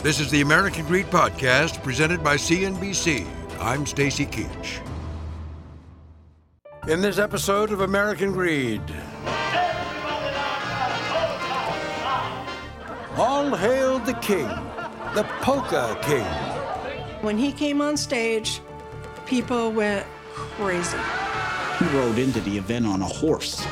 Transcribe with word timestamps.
This 0.00 0.20
is 0.20 0.30
the 0.30 0.42
American 0.42 0.86
Greed 0.86 1.06
Podcast 1.06 1.82
presented 1.82 2.22
by 2.22 2.36
CNBC. 2.36 3.26
I'm 3.58 3.84
Stacy 3.84 4.26
Keach. 4.26 4.78
In 6.86 7.00
this 7.00 7.18
episode 7.18 7.72
of 7.72 7.80
American 7.80 8.30
Greed, 8.30 8.80
all 13.16 13.56
hail 13.56 13.98
the 13.98 14.16
king, 14.22 14.46
the 15.16 15.26
polka 15.40 15.98
king. 16.02 16.24
When 17.20 17.36
he 17.36 17.50
came 17.50 17.80
on 17.80 17.96
stage, 17.96 18.60
people 19.26 19.72
went 19.72 20.06
crazy. 20.32 20.96
He 21.80 21.84
rode 21.86 22.18
into 22.18 22.40
the 22.42 22.56
event 22.56 22.86
on 22.86 23.02
a 23.02 23.06
horse. 23.06 23.66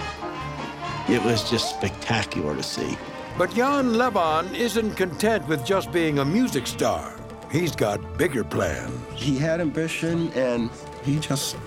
It 1.08 1.22
was 1.22 1.48
just 1.48 1.70
spectacular 1.76 2.56
to 2.56 2.64
see. 2.64 2.98
But 3.38 3.52
Jan 3.52 3.92
Lewan 3.92 4.54
isn't 4.54 4.94
content 4.94 5.46
with 5.46 5.62
just 5.62 5.92
being 5.92 6.20
a 6.20 6.24
music 6.24 6.66
star. 6.66 7.14
He's 7.52 7.76
got 7.76 8.16
bigger 8.16 8.42
plans. 8.42 8.98
He 9.12 9.36
had 9.36 9.60
ambition 9.60 10.32
and 10.32 10.70
he 11.04 11.18
just 11.18 11.58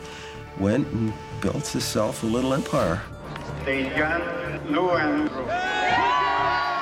went 0.57 0.87
and 0.87 1.13
built 1.41 1.67
himself 1.67 2.23
a 2.23 2.25
little 2.25 2.55
empire. 2.55 3.03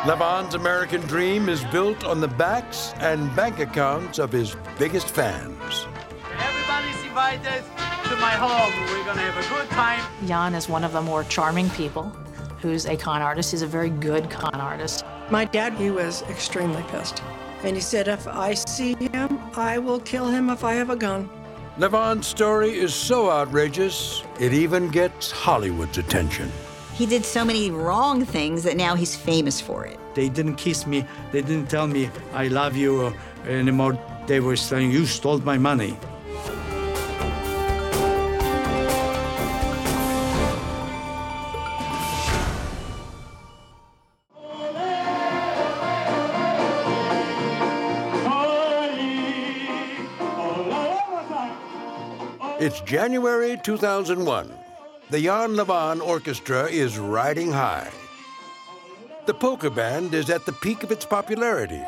Lewan's 0.05 0.55
American 0.55 1.01
dream 1.01 1.49
is 1.49 1.65
built 1.65 2.05
on 2.05 2.21
the 2.21 2.29
backs 2.29 2.93
and 2.99 3.35
bank 3.35 3.59
accounts 3.59 4.19
of 4.19 4.31
his 4.31 4.55
biggest 4.79 5.09
fans. 5.09 5.85
Everybody's 6.39 7.03
invited 7.03 7.65
to 8.05 8.15
my 8.21 8.31
home. 8.31 8.71
We're 8.87 9.03
gonna 9.03 9.19
have 9.19 9.35
a 9.35 9.49
good 9.53 9.69
time. 9.71 10.01
Jan 10.25 10.55
is 10.55 10.69
one 10.69 10.85
of 10.85 10.93
the 10.93 11.01
more 11.01 11.25
charming 11.25 11.69
people 11.71 12.15
who's 12.61 12.85
a 12.85 12.95
con 12.95 13.21
artist. 13.21 13.51
He's 13.51 13.61
a 13.61 13.67
very 13.67 13.89
good 13.89 14.29
con 14.29 14.55
artist. 14.55 15.05
My 15.29 15.45
dad, 15.45 15.73
he 15.73 15.91
was 15.91 16.21
extremely 16.23 16.83
pissed. 16.89 17.21
And 17.63 17.75
he 17.75 17.81
said, 17.81 18.07
if 18.07 18.27
I 18.27 18.53
see 18.53 18.95
him, 18.95 19.39
I 19.55 19.77
will 19.77 19.99
kill 19.99 20.27
him 20.27 20.49
if 20.49 20.63
I 20.63 20.73
have 20.73 20.89
a 20.89 20.95
gun. 20.95 21.29
Lewan's 21.77 22.25
story 22.25 22.71
is 22.71 22.93
so 22.93 23.29
outrageous, 23.29 24.23
it 24.39 24.51
even 24.51 24.89
gets 24.89 25.29
Hollywood's 25.29 25.97
attention. 25.97 26.51
He 26.93 27.05
did 27.05 27.23
so 27.23 27.45
many 27.45 27.69
wrong 27.69 28.25
things 28.25 28.63
that 28.63 28.77
now 28.77 28.95
he's 28.95 29.15
famous 29.15 29.61
for 29.61 29.85
it. 29.85 29.99
They 30.15 30.29
didn't 30.29 30.55
kiss 30.55 30.87
me. 30.87 31.05
They 31.31 31.41
didn't 31.41 31.69
tell 31.69 31.85
me, 31.85 32.09
I 32.33 32.47
love 32.47 32.75
you 32.75 33.01
uh, 33.01 33.47
anymore. 33.47 33.99
They 34.25 34.39
were 34.39 34.55
saying, 34.55 34.89
You 34.89 35.05
stole 35.05 35.37
my 35.39 35.59
money. 35.59 35.95
It's 52.67 52.81
January 52.81 53.57
2001. 53.63 54.51
The 55.09 55.21
Jan 55.21 55.51
Lewan 55.51 56.05
Orchestra 56.05 56.65
is 56.65 56.97
riding 56.97 57.49
high. 57.49 57.89
The 59.25 59.33
polka 59.33 59.69
band 59.69 60.13
is 60.13 60.29
at 60.29 60.45
the 60.45 60.51
peak 60.51 60.83
of 60.83 60.91
its 60.91 61.05
popularity. 61.05 61.81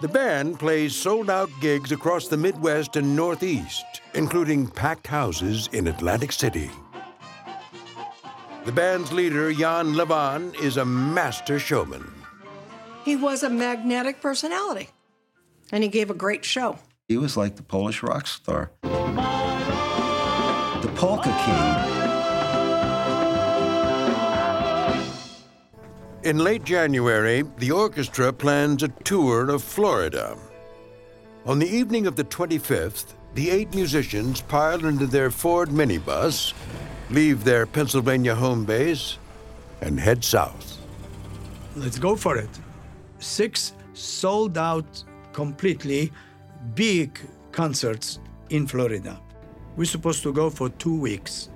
The 0.00 0.08
band 0.08 0.58
plays 0.58 0.96
sold 0.96 1.28
out 1.28 1.50
gigs 1.60 1.92
across 1.92 2.28
the 2.28 2.38
Midwest 2.38 2.96
and 2.96 3.14
Northeast, 3.14 3.84
including 4.14 4.68
packed 4.68 5.08
houses 5.08 5.68
in 5.72 5.86
Atlantic 5.86 6.32
City. 6.32 6.70
The 8.64 8.72
band's 8.72 9.12
leader, 9.12 9.52
Jan 9.52 9.92
Lewan, 9.92 10.58
is 10.62 10.78
a 10.78 10.84
master 10.86 11.58
showman. 11.58 12.10
He 13.04 13.16
was 13.16 13.42
a 13.42 13.50
magnetic 13.50 14.22
personality, 14.22 14.88
and 15.70 15.82
he 15.82 15.90
gave 15.90 16.08
a 16.08 16.14
great 16.14 16.42
show. 16.42 16.78
He 17.08 17.16
was 17.16 17.36
like 17.36 17.54
the 17.54 17.62
Polish 17.62 18.02
rock 18.02 18.26
star. 18.26 18.72
The 18.82 18.90
Polka 20.96 21.30
King. 21.44 21.76
In 26.24 26.38
late 26.38 26.64
January, 26.64 27.44
the 27.58 27.70
orchestra 27.70 28.32
plans 28.32 28.82
a 28.82 28.88
tour 29.04 29.50
of 29.50 29.62
Florida. 29.62 30.36
On 31.44 31.60
the 31.60 31.68
evening 31.68 32.08
of 32.08 32.16
the 32.16 32.24
25th, 32.24 33.14
the 33.34 33.50
eight 33.50 33.72
musicians 33.72 34.40
pile 34.40 34.84
into 34.84 35.06
their 35.06 35.30
Ford 35.30 35.68
minibus, 35.68 36.54
leave 37.10 37.44
their 37.44 37.66
Pennsylvania 37.66 38.34
home 38.34 38.64
base, 38.64 39.18
and 39.80 40.00
head 40.00 40.24
south. 40.24 40.78
Let's 41.76 42.00
go 42.00 42.16
for 42.16 42.36
it. 42.36 42.50
Six 43.20 43.74
sold 43.94 44.58
out 44.58 45.04
completely 45.32 46.10
big 46.74 47.18
concerts 47.52 48.18
in 48.50 48.66
Florida. 48.66 49.20
We're 49.76 49.84
supposed 49.84 50.22
to 50.22 50.32
go 50.32 50.50
for 50.50 50.68
two 50.70 50.98
weeks. 50.98 51.50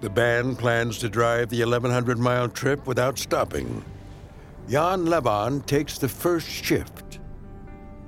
The 0.00 0.10
band 0.10 0.58
plans 0.58 0.98
to 0.98 1.08
drive 1.08 1.48
the 1.48 1.60
1,100 1.60 2.18
mile 2.18 2.48
trip 2.48 2.86
without 2.86 3.18
stopping. 3.18 3.84
Jan 4.68 5.06
Lewan 5.06 5.64
takes 5.66 5.98
the 5.98 6.08
first 6.08 6.48
shift. 6.48 7.20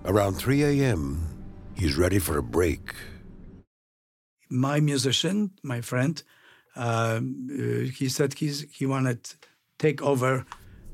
Around 0.05 0.35
3 0.35 0.63
a.m., 0.63 1.27
he's 1.75 1.97
ready 1.97 2.19
for 2.19 2.39
a 2.39 2.43
break. 2.43 2.95
My 4.49 4.81
musician, 4.81 5.51
my 5.63 5.81
friend, 5.81 6.23
uh, 6.77 7.21
he 7.21 8.09
said 8.09 8.35
he's, 8.35 8.67
he 8.71 8.87
wanted 8.87 9.25
to 9.25 9.37
take 9.79 10.03
over 10.03 10.47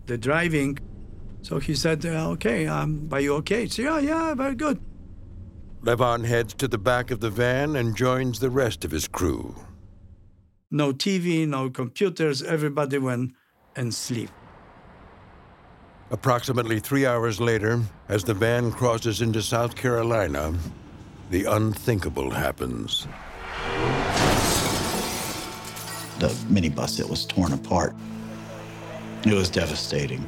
the 0.07 0.17
driving. 0.17 0.79
So 1.43 1.59
he 1.59 1.75
said, 1.75 2.05
okay, 2.07 2.67
um, 2.67 3.09
are 3.13 3.21
you 3.21 3.35
okay? 3.37 3.67
So, 3.67 3.83
yeah, 3.83 3.99
yeah, 3.99 4.35
very 4.35 4.55
good. 4.55 4.81
Lewan 5.85 6.25
heads 6.25 6.55
to 6.55 6.69
the 6.69 6.79
back 6.79 7.11
of 7.11 7.19
the 7.19 7.31
van 7.31 7.75
and 7.75 7.97
joins 7.97 8.39
the 8.39 8.51
rest 8.51 8.85
of 8.85 8.93
his 8.93 9.09
crew. 9.09 9.57
No 10.71 10.93
TV, 10.93 11.47
no 11.47 11.71
computers, 11.71 12.41
everybody 12.41 12.99
went 12.99 13.33
and 13.75 13.93
sleep. 13.93 14.31
Approximately 16.13 16.79
three 16.79 17.05
hours 17.05 17.41
later, 17.41 17.81
as 18.09 18.23
the 18.23 18.35
van 18.35 18.71
crosses 18.71 19.23
into 19.23 19.43
South 19.43 19.75
Carolina, 19.75 20.55
the 21.31 21.47
unthinkable 21.47 22.31
happens. 22.31 23.09
The 26.21 26.29
minibus 26.49 26.99
that 26.99 27.09
was 27.09 27.27
torn 27.27 27.55
apart. 27.55 27.97
It 29.27 29.35
was 29.35 29.51
devastating. 29.51 30.25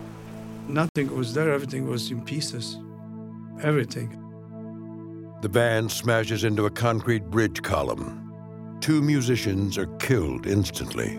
Nothing 0.67 1.15
was 1.15 1.33
there, 1.33 1.53
everything 1.53 1.87
was 1.87 2.11
in 2.11 2.25
pieces. 2.25 2.79
Everything. 3.63 4.24
The 5.41 5.49
van 5.49 5.89
smashes 5.89 6.45
into 6.45 6.67
a 6.67 6.71
concrete 6.71 7.31
bridge 7.31 7.63
column. 7.63 8.33
Two 8.81 9.03
musicians 9.03 9.77
are 9.79 9.87
killed 9.99 10.47
instantly. 10.47 11.19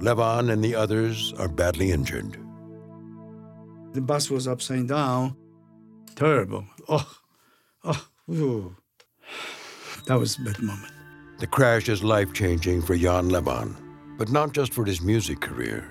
Lewan 0.00 0.52
and 0.52 0.62
the 0.62 0.74
others 0.74 1.32
are 1.38 1.48
badly 1.48 1.90
injured. 1.90 2.38
The 3.92 4.00
bus 4.02 4.30
was 4.30 4.46
upside 4.46 4.88
down. 4.88 5.36
Terrible. 6.14 6.66
Oh, 6.88 7.18
oh, 7.84 8.08
ooh. 8.30 8.76
That 10.06 10.18
was 10.18 10.38
a 10.38 10.42
bad 10.42 10.60
moment. 10.62 10.92
The 11.38 11.46
crash 11.46 11.88
is 11.88 12.04
life 12.04 12.32
changing 12.32 12.82
for 12.82 12.96
Jan 12.96 13.28
Lewan, 13.28 13.74
but 14.18 14.30
not 14.30 14.52
just 14.52 14.72
for 14.72 14.84
his 14.84 15.00
music 15.00 15.40
career. 15.40 15.90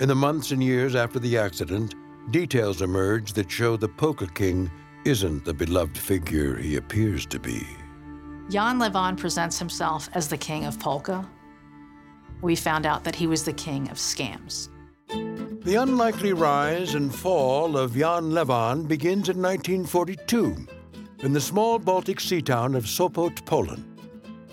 In 0.00 0.08
the 0.08 0.14
months 0.14 0.50
and 0.50 0.62
years 0.62 0.94
after 0.94 1.18
the 1.18 1.38
accident, 1.38 1.94
details 2.30 2.82
emerge 2.82 3.32
that 3.34 3.50
show 3.50 3.76
the 3.76 3.88
Polka 3.88 4.26
King 4.26 4.70
isn't 5.04 5.44
the 5.44 5.54
beloved 5.54 5.96
figure 5.96 6.56
he 6.56 6.76
appears 6.76 7.26
to 7.26 7.38
be. 7.38 7.66
Jan 8.50 8.78
Lewan 8.78 9.16
presents 9.16 9.58
himself 9.58 10.08
as 10.14 10.28
the 10.28 10.36
king 10.36 10.64
of 10.64 10.78
polka. 10.78 11.28
We 12.42 12.56
found 12.56 12.84
out 12.84 13.04
that 13.04 13.14
he 13.14 13.26
was 13.26 13.44
the 13.44 13.52
king 13.52 13.90
of 13.90 13.96
scams. 13.96 14.68
The 15.64 15.76
unlikely 15.76 16.34
rise 16.34 16.94
and 16.94 17.14
fall 17.14 17.78
of 17.78 17.94
Jan 17.94 18.32
Lewan 18.32 18.86
begins 18.86 19.30
in 19.30 19.40
1942 19.40 20.66
in 21.20 21.32
the 21.32 21.40
small 21.40 21.78
Baltic 21.78 22.20
sea 22.20 22.42
town 22.42 22.74
of 22.74 22.84
Sopot, 22.84 23.44
Poland. 23.46 23.82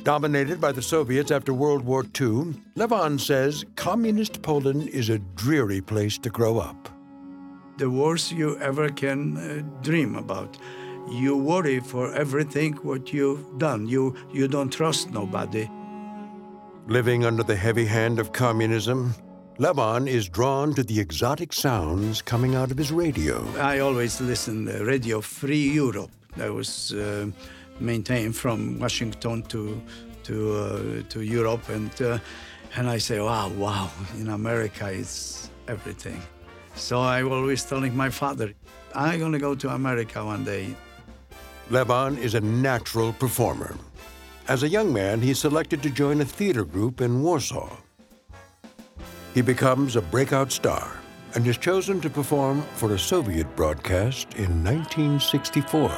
Dominated 0.03 0.62
by 0.62 0.71
the 0.71 0.81
Soviets 0.81 1.30
after 1.30 1.53
World 1.53 1.83
War 1.83 2.03
II, 2.03 2.56
Lewan 2.75 3.19
says 3.19 3.65
communist 3.75 4.42
Poland 4.42 4.88
is 4.88 5.09
a 5.09 5.19
dreary 5.19 5.81
place 5.81 6.18
to 6.19 6.30
grow 6.30 6.59
up. 6.59 6.89
The 7.81 7.89
worst 7.89 8.31
you 8.31 8.60
ever 8.60 8.89
can 8.89 9.38
uh, 9.38 9.63
dream 9.81 10.16
about. 10.16 10.56
You 11.10 11.36
worry 11.36 11.80
for 11.80 12.13
everything 12.13 12.74
what 12.83 13.12
you've 13.12 13.57
done. 13.57 13.88
You 13.88 14.13
you 14.31 14.48
don't 14.48 14.72
trust 14.72 15.10
nobody. 15.10 15.68
Living 16.86 17.25
under 17.25 17.42
the 17.42 17.56
heavy 17.56 17.88
hand 17.88 18.19
of 18.19 18.33
communism, 18.33 19.16
Lewan 19.57 20.07
is 20.07 20.30
drawn 20.30 20.75
to 20.75 20.83
the 20.83 21.00
exotic 21.00 21.54
sounds 21.54 22.22
coming 22.22 22.54
out 22.54 22.69
of 22.69 22.78
his 22.78 22.92
radio. 22.92 23.44
I 23.57 23.80
always 23.80 24.22
listen 24.22 24.66
to 24.68 24.86
Radio 24.86 25.19
Free 25.19 25.74
Europe. 25.74 26.12
That 26.38 26.54
was 26.54 26.94
uh, 26.94 27.31
maintained 27.80 28.36
from 28.36 28.77
Washington 28.80 29.42
to 29.48 29.81
to 30.25 30.36
uh, 30.36 31.10
to 31.10 31.22
Europe, 31.22 31.68
and 31.69 31.92
uh, 32.01 32.19
and 32.77 32.88
I 32.95 33.00
say, 33.00 33.19
wow, 33.19 33.50
wow, 33.57 33.89
in 34.19 34.27
America 34.27 34.86
it's 34.92 35.50
everything. 35.68 36.22
So 36.76 37.00
I 37.00 37.24
was 37.24 37.32
always 37.32 37.64
telling 37.64 37.96
my 37.96 38.10
father, 38.10 38.54
I'm 38.94 39.20
gonna 39.20 39.40
go 39.40 39.56
to 39.56 39.70
America 39.70 40.24
one 40.26 40.44
day. 40.44 40.76
Lewan 41.70 42.18
is 42.18 42.36
a 42.36 42.42
natural 42.42 43.14
performer. 43.14 43.76
As 44.48 44.64
a 44.64 44.70
young 44.70 44.92
man, 44.92 45.22
he's 45.22 45.40
selected 45.40 45.82
to 45.84 45.90
join 45.90 46.20
a 46.20 46.26
theater 46.26 46.66
group 46.66 47.00
in 47.00 47.22
Warsaw. 47.22 47.70
He 49.34 49.42
becomes 49.42 49.96
a 49.96 50.02
breakout 50.02 50.52
star 50.52 50.92
and 51.36 51.48
is 51.48 51.58
chosen 51.58 52.02
to 52.02 52.10
perform 52.10 52.62
for 52.76 52.94
a 52.94 53.00
Soviet 53.00 53.56
broadcast 53.56 54.34
in 54.34 54.64
1964. 54.64 55.92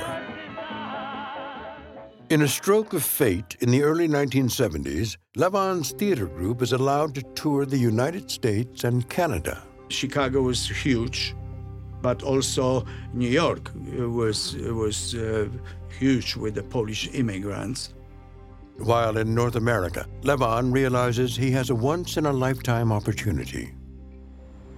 In 2.30 2.44
a 2.44 2.48
stroke 2.48 2.94
of 2.94 3.04
fate 3.04 3.58
in 3.60 3.72
the 3.72 3.84
early 3.84 4.08
1970s, 4.08 5.18
Lewan's 5.38 5.92
theater 5.92 6.28
group 6.28 6.62
is 6.62 6.74
allowed 6.74 7.16
to 7.16 7.24
tour 7.34 7.66
the 7.66 7.78
United 7.78 8.30
States 8.30 8.84
and 8.84 9.08
Canada. 9.10 9.64
Chicago 9.94 10.42
was 10.42 10.68
huge, 10.68 11.36
but 12.02 12.24
also 12.24 12.86
New 13.14 13.30
York 13.30 13.72
was 13.76 14.56
was 14.56 15.16
uh, 15.16 15.48
huge 16.00 16.36
with 16.36 16.56
the 16.56 16.64
Polish 16.64 17.10
immigrants. 17.14 17.94
While 18.78 19.18
in 19.18 19.36
North 19.36 19.56
America, 19.56 20.08
Lewan 20.22 20.74
realizes 20.74 21.36
he 21.36 21.52
has 21.52 21.70
a 21.70 21.76
once 21.76 22.18
in 22.18 22.26
a 22.26 22.34
lifetime 22.34 22.92
opportunity. 22.92 23.76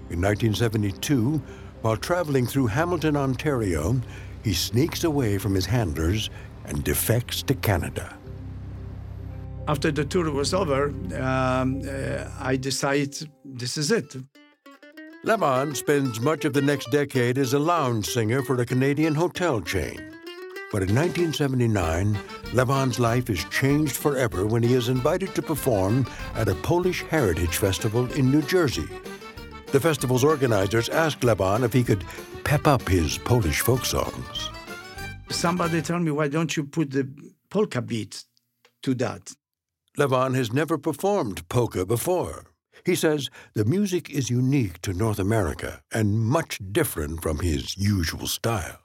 In 0.10 0.22
1972, 0.22 1.42
while 1.82 1.98
traveling 1.98 2.46
through 2.46 2.68
Hamilton, 2.68 3.16
Ontario, 3.16 4.00
he 4.44 4.54
sneaks 4.54 5.04
away 5.04 5.38
from 5.38 5.56
his 5.56 5.66
handlers 5.66 6.30
and 6.66 6.84
defects 6.84 7.42
to 7.44 7.56
Canada. 7.56 8.16
After 9.68 9.92
the 9.92 10.06
tour 10.06 10.30
was 10.32 10.54
over, 10.54 10.90
um, 11.20 11.82
uh, 11.88 12.30
I 12.40 12.56
decided 12.56 13.30
this 13.44 13.78
is 13.78 13.92
it. 13.92 14.16
Lewan 15.26 15.76
spends 15.76 16.22
much 16.22 16.46
of 16.46 16.54
the 16.54 16.62
next 16.62 16.92
decade 16.92 17.40
as 17.40 17.54
a 17.54 17.60
lounge 17.60 18.06
singer 18.06 18.44
for 18.44 18.62
a 18.62 18.66
Canadian 18.66 19.16
hotel 19.16 19.60
chain. 19.60 19.98
But 20.72 20.84
in 20.84 20.94
1979, 20.94 22.14
Lewan's 22.54 23.00
life 23.00 23.28
is 23.32 23.44
changed 23.46 23.96
forever 23.96 24.46
when 24.46 24.62
he 24.62 24.76
is 24.76 24.88
invited 24.88 25.34
to 25.34 25.42
perform 25.42 26.06
at 26.36 26.48
a 26.48 26.54
Polish 26.54 27.02
Heritage 27.10 27.58
Festival 27.58 28.06
in 28.14 28.30
New 28.30 28.44
Jersey. 28.44 28.88
The 29.72 29.80
festival's 29.80 30.24
organizers 30.24 30.90
asked 30.90 31.22
Lewan 31.22 31.64
if 31.64 31.74
he 31.74 31.84
could 31.84 32.06
pep 32.44 32.68
up 32.68 32.88
his 32.88 33.18
Polish 33.18 33.62
folk 33.62 33.84
songs. 33.84 34.52
Somebody 35.30 35.82
told 35.82 36.04
me, 36.04 36.12
why 36.12 36.28
don't 36.28 36.56
you 36.56 36.66
put 36.66 36.92
the 36.92 37.10
polka 37.50 37.82
beat 37.82 38.26
to 38.84 38.94
that? 38.94 39.34
Lewan 39.98 40.36
has 40.36 40.54
never 40.54 40.78
performed 40.78 41.50
polka 41.50 41.84
before. 41.84 42.46
He 42.84 42.96
says 42.96 43.30
the 43.54 43.66
music 43.66 44.10
is 44.10 44.30
unique 44.30 44.82
to 44.82 44.94
North 44.94 45.20
America 45.20 45.82
and 45.92 46.20
much 46.20 46.60
different 46.72 47.22
from 47.22 47.40
his 47.40 47.78
usual 47.78 48.28
style. 48.28 48.85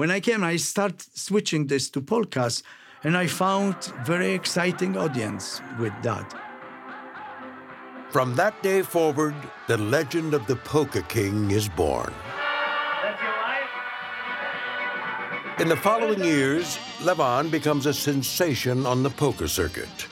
when 0.00 0.10
I 0.10 0.18
came, 0.18 0.42
I 0.42 0.56
start 0.56 1.04
switching 1.12 1.66
this 1.66 1.90
to 1.90 2.00
polkas, 2.00 2.62
and 3.04 3.18
I 3.18 3.26
found 3.26 3.76
very 4.02 4.32
exciting 4.32 4.96
audience 4.96 5.60
with 5.78 5.92
that. 6.00 6.34
From 8.08 8.34
that 8.36 8.62
day 8.62 8.80
forward, 8.80 9.34
the 9.68 9.76
legend 9.76 10.32
of 10.32 10.46
the 10.46 10.56
Polka 10.56 11.02
King 11.02 11.50
is 11.50 11.68
born. 11.68 12.14
In 15.58 15.68
the 15.68 15.76
following 15.76 16.24
years, 16.24 16.78
Lewan 17.00 17.50
becomes 17.50 17.84
a 17.84 17.92
sensation 17.92 18.86
on 18.86 19.02
the 19.02 19.10
polka 19.10 19.48
circuit. 19.48 20.08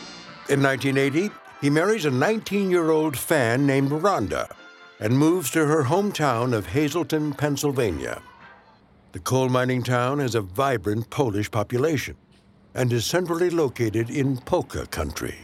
In 0.51 0.63
1980, 0.63 1.31
he 1.63 1.71
marries 1.71 2.05
a 2.05 2.11
19 2.11 2.71
year 2.71 2.91
old 2.91 3.17
fan 3.17 3.67
named 3.67 3.91
Rhonda 3.91 4.51
and 5.01 5.17
moves 5.17 5.51
to 5.53 5.65
her 5.65 5.85
hometown 5.85 6.53
of 6.53 6.67
Hazleton, 6.67 7.33
Pennsylvania. 7.33 8.21
The 9.19 9.25
coal 9.25 9.49
mining 9.49 9.83
town 9.83 10.21
has 10.21 10.37
a 10.37 10.41
vibrant 10.41 11.11
Polish 11.11 11.51
population 11.51 12.15
and 12.73 12.93
is 12.93 13.05
centrally 13.05 13.51
located 13.51 14.11
in 14.11 14.37
polka 14.37 14.87
country. 14.87 15.35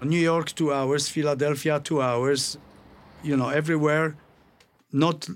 New 0.00 0.20
York, 0.20 0.54
two 0.54 0.72
hours, 0.72 1.08
Philadelphia, 1.08 1.80
two 1.80 2.00
hours, 2.00 2.56
you 3.24 3.36
know, 3.36 3.48
everywhere, 3.48 4.14
not 4.92 5.28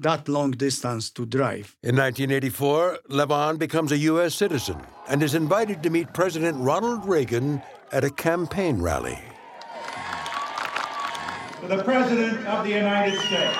that 0.00 0.28
long 0.28 0.50
distance 0.50 1.08
to 1.12 1.24
drive. 1.24 1.74
In 1.82 1.96
1984, 1.96 2.98
Lewan 3.08 3.58
becomes 3.58 3.92
a 3.92 3.98
U.S. 4.12 4.34
citizen 4.34 4.76
and 5.08 5.22
is 5.22 5.34
invited 5.34 5.82
to 5.84 5.88
meet 5.88 6.12
President 6.12 6.58
Ronald 6.58 7.06
Reagan 7.06 7.62
at 7.92 8.04
a 8.04 8.10
campaign 8.10 8.82
rally. 8.82 9.18
The 11.66 11.82
President 11.82 12.46
of 12.46 12.66
the 12.66 12.72
United 12.72 13.18
States. 13.20 13.56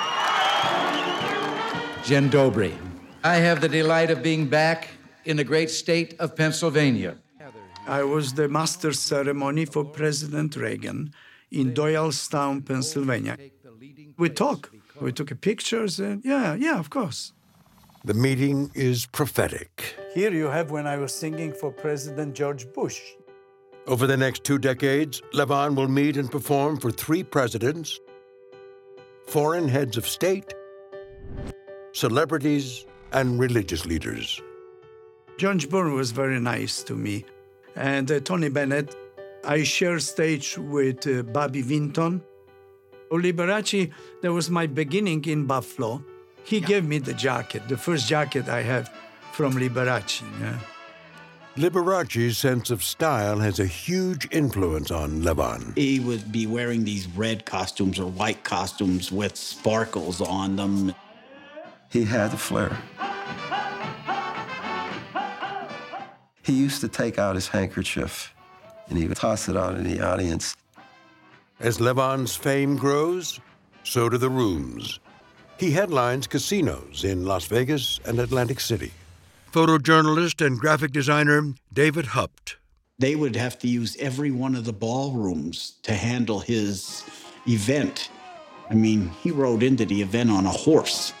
Dzień 2.05 2.29
dobry. 2.29 2.90
I 3.23 3.35
have 3.35 3.61
the 3.61 3.69
delight 3.69 4.09
of 4.09 4.23
being 4.23 4.47
back 4.47 4.89
in 5.25 5.37
the 5.37 5.43
great 5.43 5.69
state 5.69 6.15
of 6.19 6.35
Pennsylvania. 6.35 7.17
I 7.87 8.01
was 8.01 8.33
the 8.33 8.47
master 8.47 8.93
ceremony 8.93 9.65
for 9.65 9.85
President 9.85 10.55
Reagan 10.55 11.13
in 11.51 11.71
Doylestown, 11.73 12.65
Pennsylvania. 12.65 13.37
We 14.17 14.29
talk. 14.29 14.71
We 14.99 15.11
took 15.11 15.39
pictures. 15.41 15.99
And 15.99 16.25
yeah, 16.25 16.55
yeah, 16.55 16.79
of 16.79 16.89
course. 16.89 17.33
The 18.03 18.15
meeting 18.15 18.71
is 18.73 19.05
prophetic. 19.05 19.95
Here 20.15 20.31
you 20.31 20.45
have 20.45 20.71
when 20.71 20.87
I 20.87 20.97
was 20.97 21.13
singing 21.13 21.53
for 21.53 21.71
President 21.71 22.33
George 22.33 22.71
Bush. 22.73 22.99
Over 23.85 24.07
the 24.07 24.17
next 24.17 24.43
two 24.43 24.57
decades, 24.57 25.21
Lewan 25.33 25.75
will 25.75 25.87
meet 25.87 26.17
and 26.17 26.31
perform 26.31 26.77
for 26.77 26.89
three 26.89 27.23
presidents, 27.23 27.99
foreign 29.27 29.67
heads 29.67 29.97
of 29.97 30.07
state, 30.07 30.55
celebrities, 31.93 32.85
and 33.11 33.39
religious 33.39 33.85
leaders. 33.85 34.41
George 35.37 35.69
Bush 35.69 35.91
was 35.91 36.11
very 36.11 36.39
nice 36.39 36.83
to 36.83 36.93
me. 36.95 37.25
And 37.75 38.11
uh, 38.11 38.19
Tony 38.19 38.49
Bennett, 38.49 38.95
I 39.43 39.63
share 39.63 39.99
stage 39.99 40.57
with 40.57 41.07
uh, 41.07 41.23
Bobby 41.23 41.61
Vinton. 41.61 42.21
Liberace, 43.11 43.91
that 44.21 44.31
was 44.31 44.49
my 44.49 44.67
beginning 44.67 45.25
in 45.25 45.45
Buffalo. 45.45 46.03
He 46.43 46.59
gave 46.59 46.85
me 46.85 46.99
the 46.99 47.13
jacket, 47.13 47.67
the 47.67 47.77
first 47.77 48.07
jacket 48.07 48.47
I 48.47 48.61
have 48.61 48.89
from 49.33 49.53
Liberace. 49.53 50.21
Yeah. 50.39 50.59
Liberace's 51.57 52.37
sense 52.37 52.69
of 52.69 52.81
style 52.81 53.39
has 53.39 53.59
a 53.59 53.65
huge 53.65 54.27
influence 54.31 54.89
on 54.89 55.21
Lewan. 55.21 55.77
He 55.77 55.99
would 55.99 56.31
be 56.31 56.47
wearing 56.47 56.85
these 56.85 57.07
red 57.07 57.45
costumes 57.45 57.99
or 57.99 58.05
white 58.07 58.43
costumes 58.45 59.11
with 59.11 59.35
sparkles 59.35 60.21
on 60.21 60.55
them. 60.55 60.93
He 61.91 62.03
had 62.03 62.31
the 62.31 62.37
flair. 62.37 62.77
He 66.43 66.53
used 66.53 66.81
to 66.81 66.87
take 66.87 67.19
out 67.19 67.35
his 67.35 67.47
handkerchief 67.47 68.33
and 68.89 68.97
he 68.97 69.07
would 69.07 69.17
toss 69.17 69.47
it 69.47 69.55
out 69.55 69.75
in 69.75 69.83
the 69.83 70.01
audience. 70.01 70.55
As 71.59 71.77
Lewan's 71.77 72.35
fame 72.35 72.75
grows, 72.75 73.39
so 73.83 74.09
do 74.09 74.17
the 74.17 74.29
rooms. 74.29 74.99
He 75.57 75.71
headlines 75.71 76.27
casinos 76.27 77.03
in 77.03 77.25
Las 77.25 77.45
Vegas 77.45 77.99
and 78.05 78.19
Atlantic 78.19 78.59
City 78.59 78.91
photojournalist 79.51 80.45
and 80.45 80.57
graphic 80.57 80.91
designer 80.91 81.53
David 81.73 82.05
Haupt. 82.07 82.55
They 82.99 83.15
would 83.15 83.35
have 83.35 83.59
to 83.59 83.67
use 83.67 83.97
every 83.97 84.31
one 84.31 84.55
of 84.55 84.63
the 84.63 84.73
ballrooms 84.73 85.73
to 85.83 85.93
handle 85.93 86.39
his 86.39 87.03
event. 87.47 88.09
I 88.69 88.75
mean, 88.75 89.09
he 89.21 89.31
rode 89.31 89.63
into 89.63 89.85
the 89.85 90.01
event 90.01 90.29
on 90.29 90.45
a 90.45 90.51
horse. 90.51 91.11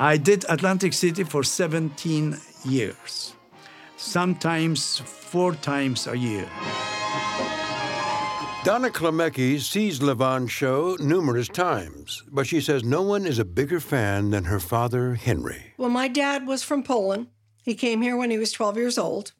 I 0.00 0.16
did 0.16 0.44
Atlantic 0.48 0.92
City 0.92 1.24
for 1.24 1.42
17 1.42 2.38
years, 2.64 3.34
sometimes 3.96 4.98
four 4.98 5.54
times 5.54 6.06
a 6.06 6.16
year. 6.16 6.48
Donna 8.62 8.90
Klimecki 8.90 9.58
sees 9.58 9.98
Lewan's 9.98 10.52
show 10.52 10.96
numerous 11.00 11.48
times, 11.48 12.22
but 12.30 12.46
she 12.46 12.60
says 12.60 12.84
no 12.84 13.02
one 13.02 13.26
is 13.26 13.40
a 13.40 13.44
bigger 13.44 13.80
fan 13.80 14.30
than 14.30 14.44
her 14.44 14.60
father, 14.60 15.14
Henry. 15.14 15.74
Well, 15.76 15.90
my 15.90 16.06
dad 16.06 16.46
was 16.46 16.62
from 16.62 16.84
Poland. 16.84 17.26
He 17.64 17.74
came 17.74 18.00
here 18.00 18.16
when 18.16 18.30
he 18.30 18.38
was 18.38 18.52
12 18.52 18.76
years 18.76 18.98
old. 18.98 19.32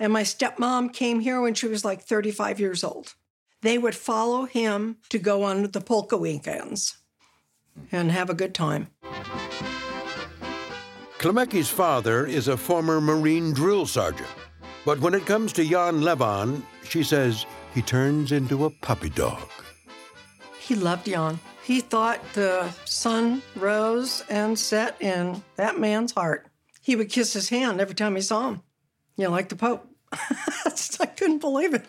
And 0.00 0.14
my 0.14 0.22
stepmom 0.22 0.94
came 0.94 1.20
here 1.20 1.42
when 1.42 1.52
she 1.52 1.66
was 1.66 1.84
like 1.84 2.00
35 2.00 2.58
years 2.58 2.84
old. 2.84 3.16
They 3.60 3.76
would 3.76 3.94
follow 3.94 4.46
him 4.46 4.96
to 5.10 5.18
go 5.18 5.42
on 5.42 5.70
the 5.70 5.80
polka 5.82 6.16
weekends 6.16 6.96
and 7.92 8.10
have 8.10 8.30
a 8.30 8.34
good 8.34 8.54
time. 8.54 8.88
Klimecki's 11.18 11.70
father 11.70 12.26
is 12.26 12.48
a 12.48 12.56
former 12.56 13.00
Marine 13.00 13.52
drill 13.52 13.86
sergeant. 13.86 14.28
But 14.84 15.00
when 15.00 15.14
it 15.14 15.24
comes 15.24 15.52
to 15.54 15.64
Jan 15.64 16.02
Lewan, 16.02 16.62
she 16.86 17.02
says 17.02 17.46
he 17.72 17.80
turns 17.80 18.32
into 18.32 18.66
a 18.66 18.70
puppy 18.70 19.08
dog. 19.08 19.48
He 20.60 20.74
loved 20.74 21.06
Jan. 21.06 21.38
He 21.64 21.80
thought 21.80 22.20
the 22.34 22.70
sun 22.84 23.42
rose 23.56 24.22
and 24.28 24.58
set 24.58 25.00
in 25.00 25.42
that 25.56 25.80
man's 25.80 26.12
heart. 26.12 26.46
He 26.82 26.94
would 26.94 27.08
kiss 27.08 27.32
his 27.32 27.48
hand 27.48 27.80
every 27.80 27.94
time 27.94 28.16
he 28.16 28.20
saw 28.20 28.50
him, 28.50 28.62
you 29.16 29.24
know, 29.24 29.30
like 29.30 29.48
the 29.48 29.56
Pope. 29.56 29.88
I 30.12 31.06
couldn't 31.06 31.38
believe 31.38 31.72
it. 31.72 31.86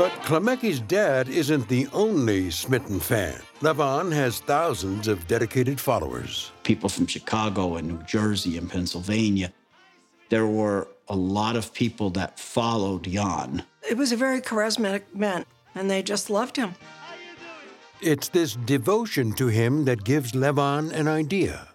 But 0.00 0.12
Klimecki's 0.22 0.80
dad 0.80 1.28
isn't 1.28 1.68
the 1.68 1.86
only 1.92 2.50
smitten 2.50 3.00
fan. 3.00 3.38
Lewan 3.60 4.10
has 4.14 4.40
thousands 4.40 5.08
of 5.08 5.26
dedicated 5.26 5.78
followers. 5.78 6.52
People 6.62 6.88
from 6.88 7.06
Chicago 7.06 7.76
and 7.76 7.86
New 7.86 8.02
Jersey 8.04 8.56
and 8.56 8.70
Pennsylvania. 8.70 9.52
There 10.30 10.46
were 10.46 10.88
a 11.08 11.14
lot 11.14 11.54
of 11.54 11.74
people 11.74 12.08
that 12.12 12.38
followed 12.38 13.02
Jan. 13.02 13.62
It 13.90 13.98
was 13.98 14.10
a 14.10 14.16
very 14.16 14.40
charismatic 14.40 15.02
man, 15.12 15.44
and 15.74 15.90
they 15.90 16.02
just 16.02 16.30
loved 16.30 16.56
him. 16.56 16.76
It's 18.00 18.28
this 18.28 18.54
devotion 18.54 19.34
to 19.34 19.48
him 19.48 19.84
that 19.84 20.04
gives 20.04 20.32
Lewan 20.32 20.92
an 20.92 21.08
idea. 21.08 21.68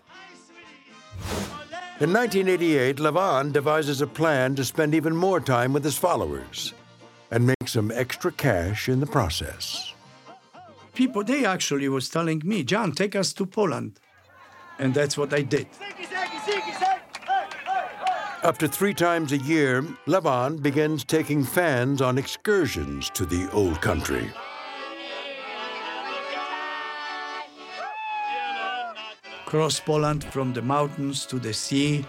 In 2.00 2.12
1988, 2.12 2.96
Lewan 2.96 3.54
devises 3.54 4.02
a 4.02 4.08
plan 4.08 4.56
to 4.56 4.66
spend 4.66 4.96
even 4.96 5.16
more 5.16 5.40
time 5.40 5.74
with 5.74 5.84
his 5.84 6.00
followers 6.00 6.74
and 7.32 7.48
make 7.48 7.68
some 7.68 7.92
extra 7.92 8.32
cash 8.32 8.90
in 8.90 9.00
the 9.00 9.06
process. 9.06 9.94
People, 10.94 11.24
they 11.24 11.46
actually 11.46 11.90
was 11.90 12.10
telling 12.10 12.42
me, 12.46 12.64
John, 12.64 12.92
take 12.94 13.16
us 13.16 13.34
to 13.34 13.46
Poland. 13.46 14.00
And 14.80 14.94
that's 14.94 15.18
what 15.18 15.34
I 15.34 15.42
did. 15.42 15.68
Up 18.44 18.58
to 18.60 18.68
three 18.68 18.94
times 18.94 19.32
a 19.32 19.38
year, 19.38 19.82
Lewan 20.06 20.62
begins 20.62 21.04
taking 21.04 21.44
fans 21.44 22.02
on 22.02 22.18
excursions 22.18 23.10
to 23.12 23.26
the 23.26 23.50
old 23.52 23.82
country. 23.82 24.30
Cross 29.46 29.80
Poland 29.80 30.24
from 30.26 30.54
the 30.54 30.62
mountains 30.62 31.26
to 31.26 31.40
the 31.40 31.54
sea, 31.54 32.06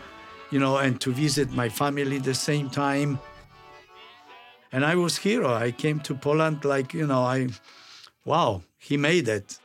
you 0.51 0.59
know, 0.59 0.79
and 0.79 1.01
to 1.01 1.13
visit 1.13 1.53
my 1.53 1.69
family 1.69 2.19
the 2.19 2.35
same 2.35 2.69
time. 2.71 3.19
And 4.77 4.85
I 4.85 4.95
was 4.95 5.17
hero. 5.17 5.55
I 5.55 5.71
came 5.71 6.01
to 6.01 6.15
Poland 6.15 6.67
like, 6.67 6.93
you 6.93 7.07
know, 7.07 7.23
I, 7.23 7.49
wow, 8.27 8.61
he 8.77 8.99
made 8.99 9.27
it. 9.27 9.59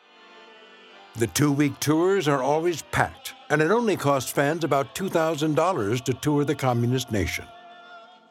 The 1.17 1.27
two 1.27 1.51
week 1.51 1.77
tours 1.81 2.29
are 2.29 2.41
always 2.41 2.81
packed, 2.81 3.33
and 3.49 3.61
it 3.61 3.71
only 3.71 3.97
costs 3.97 4.31
fans 4.31 4.63
about 4.63 4.95
$2,000 4.95 6.05
to 6.05 6.13
tour 6.13 6.45
the 6.45 6.55
communist 6.55 7.11
nation. 7.11 7.43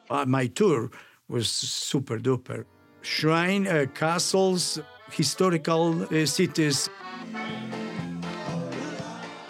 Uh, 0.08 0.24
my 0.24 0.46
tour 0.46 0.90
was 1.28 1.50
super 1.50 2.18
duper. 2.18 2.64
Shrine, 3.02 3.66
uh, 3.66 3.84
castles, 3.94 4.80
historical 5.10 6.02
uh, 6.04 6.24
cities. 6.24 6.88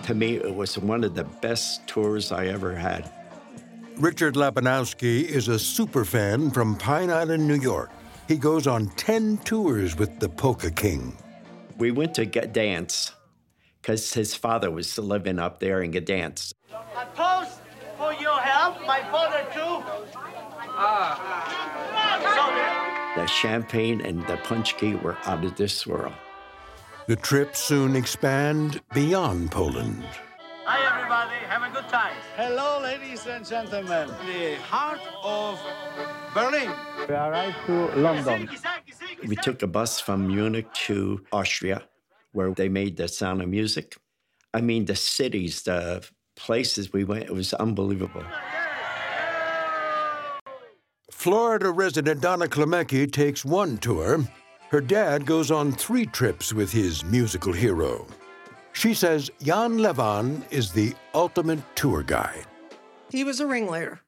To 0.03 0.15
me, 0.17 0.35
it 0.35 0.53
was 0.53 0.77
one 0.77 1.05
of 1.05 1.15
the 1.15 1.27
best 1.41 1.87
tours 1.87 2.33
I 2.33 2.47
ever 2.47 2.75
had. 2.75 3.20
Richard 4.01 4.35
Lapanowski 4.35 5.25
is 5.25 5.49
a 5.49 5.59
super 5.59 6.07
fan 6.07 6.51
from 6.51 6.75
Pine 6.75 7.11
Island, 7.11 7.47
New 7.47 7.61
York. 7.61 7.91
He 8.29 8.39
goes 8.39 8.67
on 8.67 8.87
10 8.97 9.37
tours 9.45 9.95
with 9.95 10.19
the 10.19 10.29
Polka 10.29 10.71
King. 10.71 11.15
We 11.77 11.91
went 11.91 12.15
to 12.15 12.25
Gdansk 12.25 13.13
because 13.83 14.15
his 14.15 14.35
father 14.35 14.71
was 14.71 14.97
living 14.97 15.39
up 15.39 15.61
there 15.61 15.83
in 15.83 15.93
Gdansk. 15.93 16.55
A 16.73 17.07
toast 17.15 17.61
for 17.99 18.15
your 18.15 18.41
help, 18.41 18.81
my 18.87 19.03
father 19.11 19.45
too. 19.53 19.85
Ah. 20.83 21.21
The 23.17 23.27
champagne 23.27 24.01
and 24.01 24.27
the 24.27 24.39
punchki 24.39 24.95
were 25.03 25.19
out 25.27 25.45
of 25.45 25.57
this 25.57 25.87
world. 25.87 26.15
The 27.07 27.17
trip 27.17 27.55
soon 27.55 27.95
expand 27.97 28.81
beyond 28.95 29.51
Poland. 29.51 30.07
Hi, 30.65 30.81
everybody. 30.89 31.40
Have 31.61 31.73
a 31.73 31.75
good 31.75 31.91
time. 31.91 32.15
Hello, 32.37 32.81
ladies 32.81 33.27
and 33.27 33.47
gentlemen. 33.47 34.09
The 34.27 34.55
heart 34.63 35.01
of 35.23 35.61
Berlin. 36.33 36.73
We 37.07 37.15
arrived 37.15 37.57
to 37.67 37.87
London. 38.01 38.49
We 39.27 39.37
took 39.37 39.63
a 39.63 39.67
bus 39.67 40.01
from 40.01 40.27
Munich 40.27 40.73
to 40.87 41.23
Austria, 41.31 41.83
where 42.33 42.55
they 42.55 42.71
made 42.71 42.97
the 42.97 43.09
sound 43.09 43.43
of 43.43 43.51
music. 43.51 43.99
I 44.55 44.63
mean, 44.63 44.87
the 44.87 44.97
cities, 44.97 45.61
the 45.61 46.03
places 46.35 46.95
we 46.95 47.05
went, 47.05 47.25
it 47.25 47.35
was 47.35 47.53
unbelievable. 47.53 48.25
Florida 51.11 51.71
resident 51.71 52.23
Donna 52.23 52.47
Klimecki 52.47 53.13
takes 53.13 53.45
one 53.45 53.77
tour. 53.77 54.25
Her 54.71 54.81
dad 54.81 55.27
goes 55.27 55.51
on 55.51 55.73
three 55.73 56.07
trips 56.07 56.55
with 56.55 56.73
his 56.73 57.05
musical 57.05 57.53
hero. 57.53 58.07
She 58.73 58.95
says 58.95 59.31
Jan 59.43 59.79
Lewan 59.79 60.43
is 60.51 60.73
the 60.73 60.95
ultimate 61.15 61.61
tour 61.75 62.03
guide. 62.03 62.47
He 63.11 63.25
was 63.25 63.41
a 63.41 63.47
ringleader, 63.47 64.01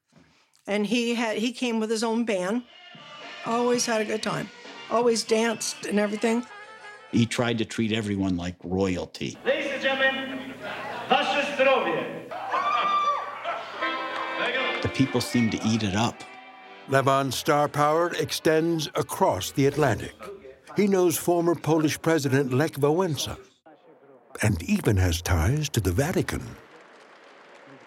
and 0.66 0.86
he 0.86 1.14
had 1.14 1.36
he 1.38 1.52
came 1.52 1.80
with 1.80 1.90
his 1.90 2.04
own 2.04 2.24
band. 2.24 2.62
Always 3.44 3.84
had 3.86 4.00
a 4.00 4.04
good 4.04 4.22
time. 4.22 4.48
Always 4.90 5.24
danced 5.24 5.86
and 5.86 5.98
everything. 5.98 6.46
He 7.10 7.26
tried 7.26 7.58
to 7.58 7.64
treat 7.64 7.92
everyone 7.92 8.36
like 8.36 8.56
royalty. 8.62 9.36
Ladies 9.44 9.72
and 9.72 9.82
gentlemen, 9.82 10.54
wasze 11.10 11.42
zdrowie. 11.56 12.22
The 14.82 14.88
people 14.88 15.20
seemed 15.20 15.52
to 15.52 15.60
eat 15.66 15.82
it 15.82 15.96
up. 15.96 16.22
Lewan's 16.88 17.36
star 17.36 17.68
power 17.68 18.12
extends 18.18 18.88
across 18.94 19.50
the 19.52 19.66
Atlantic. 19.66 20.14
He 20.76 20.86
knows 20.86 21.16
former 21.18 21.54
Polish 21.54 22.00
President 22.00 22.52
Lech 22.52 22.72
Wałęsa 22.72 23.36
and 24.40 24.62
even 24.62 24.96
has 24.96 25.20
ties 25.20 25.68
to 25.70 25.80
the 25.80 25.92
Vatican. 25.92 26.42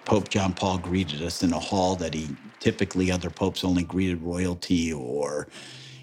Pope 0.05 0.29
John 0.29 0.53
Paul 0.53 0.77
greeted 0.77 1.23
us 1.23 1.41
in 1.41 1.51
a 1.51 1.59
hall 1.59 1.95
that 1.95 2.13
he 2.13 2.29
typically 2.59 3.11
other 3.11 3.29
popes 3.29 3.63
only 3.63 3.83
greeted 3.83 4.21
royalty 4.21 4.93
or 4.93 5.47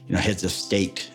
you 0.07 0.15
know 0.15 0.21
heads 0.21 0.43
of 0.43 0.51
state. 0.51 1.11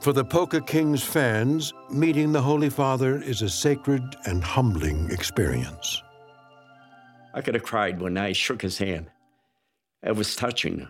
For 0.00 0.12
the 0.12 0.24
Polka 0.24 0.60
King's 0.60 1.02
fans, 1.02 1.74
meeting 1.90 2.32
the 2.32 2.40
Holy 2.40 2.70
Father 2.70 3.20
is 3.20 3.42
a 3.42 3.50
sacred 3.50 4.02
and 4.24 4.42
humbling 4.42 5.10
experience. 5.10 6.02
I 7.34 7.42
could 7.42 7.54
have 7.54 7.64
cried 7.64 8.00
when 8.00 8.16
I 8.16 8.32
shook 8.32 8.62
his 8.62 8.78
hand. 8.78 9.10
It 10.02 10.16
was 10.16 10.34
touching. 10.34 10.88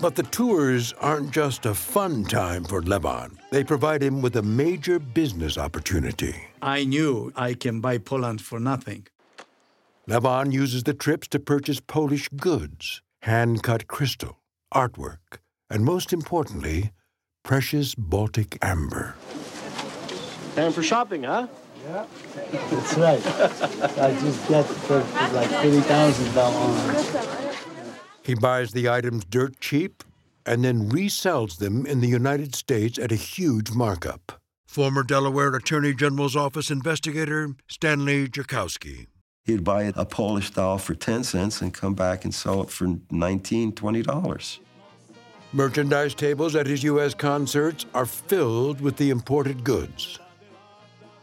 But 0.00 0.14
the 0.14 0.22
tours 0.22 0.94
aren't 1.00 1.32
just 1.32 1.66
a 1.66 1.74
fun 1.74 2.24
time 2.24 2.62
for 2.62 2.80
Lewan. 2.80 3.36
They 3.50 3.64
provide 3.64 4.00
him 4.00 4.22
with 4.22 4.36
a 4.36 4.42
major 4.42 5.00
business 5.00 5.58
opportunity. 5.58 6.36
I 6.62 6.84
knew 6.84 7.32
I 7.34 7.54
can 7.54 7.80
buy 7.80 7.98
Poland 7.98 8.40
for 8.40 8.60
nothing. 8.60 9.08
Lewan 10.08 10.52
uses 10.52 10.84
the 10.84 10.94
trips 10.94 11.26
to 11.28 11.40
purchase 11.40 11.80
Polish 11.80 12.28
goods, 12.28 13.02
hand 13.22 13.64
cut 13.64 13.88
crystal, 13.88 14.38
artwork, 14.72 15.40
and 15.68 15.84
most 15.84 16.12
importantly, 16.12 16.92
precious 17.42 17.96
Baltic 17.96 18.56
amber. 18.62 19.16
Time 20.54 20.72
for 20.72 20.84
shopping, 20.84 21.24
huh? 21.24 21.48
Yeah. 21.84 22.06
That's 22.52 22.96
right. 22.96 23.26
I 23.98 24.12
just 24.20 24.48
got 24.48 24.64
for 24.64 24.98
like 25.34 25.48
$30,000 25.48 27.47
He 28.28 28.34
buys 28.34 28.72
the 28.72 28.90
items 28.90 29.24
dirt 29.24 29.58
cheap 29.58 30.04
and 30.44 30.62
then 30.62 30.90
resells 30.90 31.56
them 31.56 31.86
in 31.86 32.02
the 32.02 32.08
United 32.08 32.54
States 32.54 32.98
at 32.98 33.10
a 33.10 33.14
huge 33.14 33.70
markup. 33.70 34.38
Former 34.66 35.02
Delaware 35.02 35.54
Attorney 35.54 35.94
General's 35.94 36.36
Office 36.36 36.70
investigator 36.70 37.54
Stanley 37.68 38.28
Jakowski. 38.28 39.06
He'd 39.46 39.64
buy 39.64 39.84
a 39.96 40.04
Polish 40.04 40.50
doll 40.50 40.76
for 40.76 40.94
10 40.94 41.24
cents 41.24 41.62
and 41.62 41.72
come 41.72 41.94
back 41.94 42.26
and 42.26 42.34
sell 42.34 42.60
it 42.60 42.68
for 42.68 42.84
$19, 42.84 43.72
$20. 43.72 44.58
Merchandise 45.54 46.14
tables 46.14 46.54
at 46.54 46.66
his 46.66 46.82
U.S. 46.82 47.14
concerts 47.14 47.86
are 47.94 48.04
filled 48.04 48.82
with 48.82 48.98
the 48.98 49.08
imported 49.08 49.64
goods. 49.64 50.18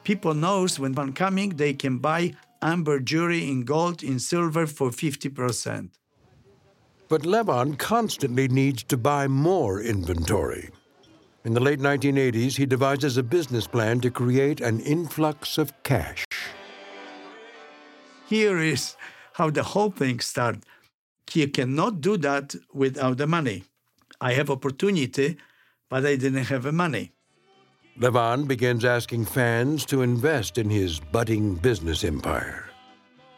People 0.04 0.34
knows 0.34 0.80
when 0.80 0.96
one 0.96 1.14
coming, 1.14 1.50
they 1.50 1.76
can 1.76 2.00
buy 2.00 2.34
amber 2.64 3.00
jewelry 3.00 3.48
in 3.48 3.64
gold, 3.64 4.02
in 4.02 4.18
silver 4.18 4.66
for 4.66 4.90
50%. 4.90 5.92
But 7.08 7.22
Lewan 7.22 7.78
constantly 7.78 8.48
needs 8.48 8.84
to 8.86 8.98
buy 8.98 9.28
more 9.28 9.82
inventory. 9.82 10.70
In 11.44 11.54
the 11.54 11.60
late 11.60 11.80
1980s, 11.80 12.58
he 12.58 12.66
devises 12.66 13.18
a 13.18 13.24
business 13.24 13.68
plan 13.68 14.02
to 14.02 14.10
create 14.10 14.62
an 14.62 14.80
influx 14.80 15.60
of 15.60 15.72
cash. 15.84 16.26
Here 18.28 18.58
is 18.58 18.96
how 19.34 19.52
the 19.52 19.62
whole 19.62 19.92
thing 19.92 20.20
started. 20.20 20.64
You 21.32 21.48
cannot 21.48 22.02
do 22.02 22.18
that 22.18 22.56
without 22.74 23.18
the 23.18 23.28
money. 23.28 23.66
I 24.20 24.34
have 24.34 24.50
opportunity, 24.50 25.38
but 25.90 26.06
I 26.06 26.16
didn't 26.16 26.46
have 26.46 26.64
the 26.64 26.72
money. 26.72 27.12
Lewan 28.00 28.48
begins 28.48 28.84
asking 28.84 29.26
fans 29.26 29.86
to 29.86 30.02
invest 30.02 30.58
in 30.58 30.70
his 30.70 31.00
budding 31.00 31.56
business 31.56 32.04
empire. 32.04 32.70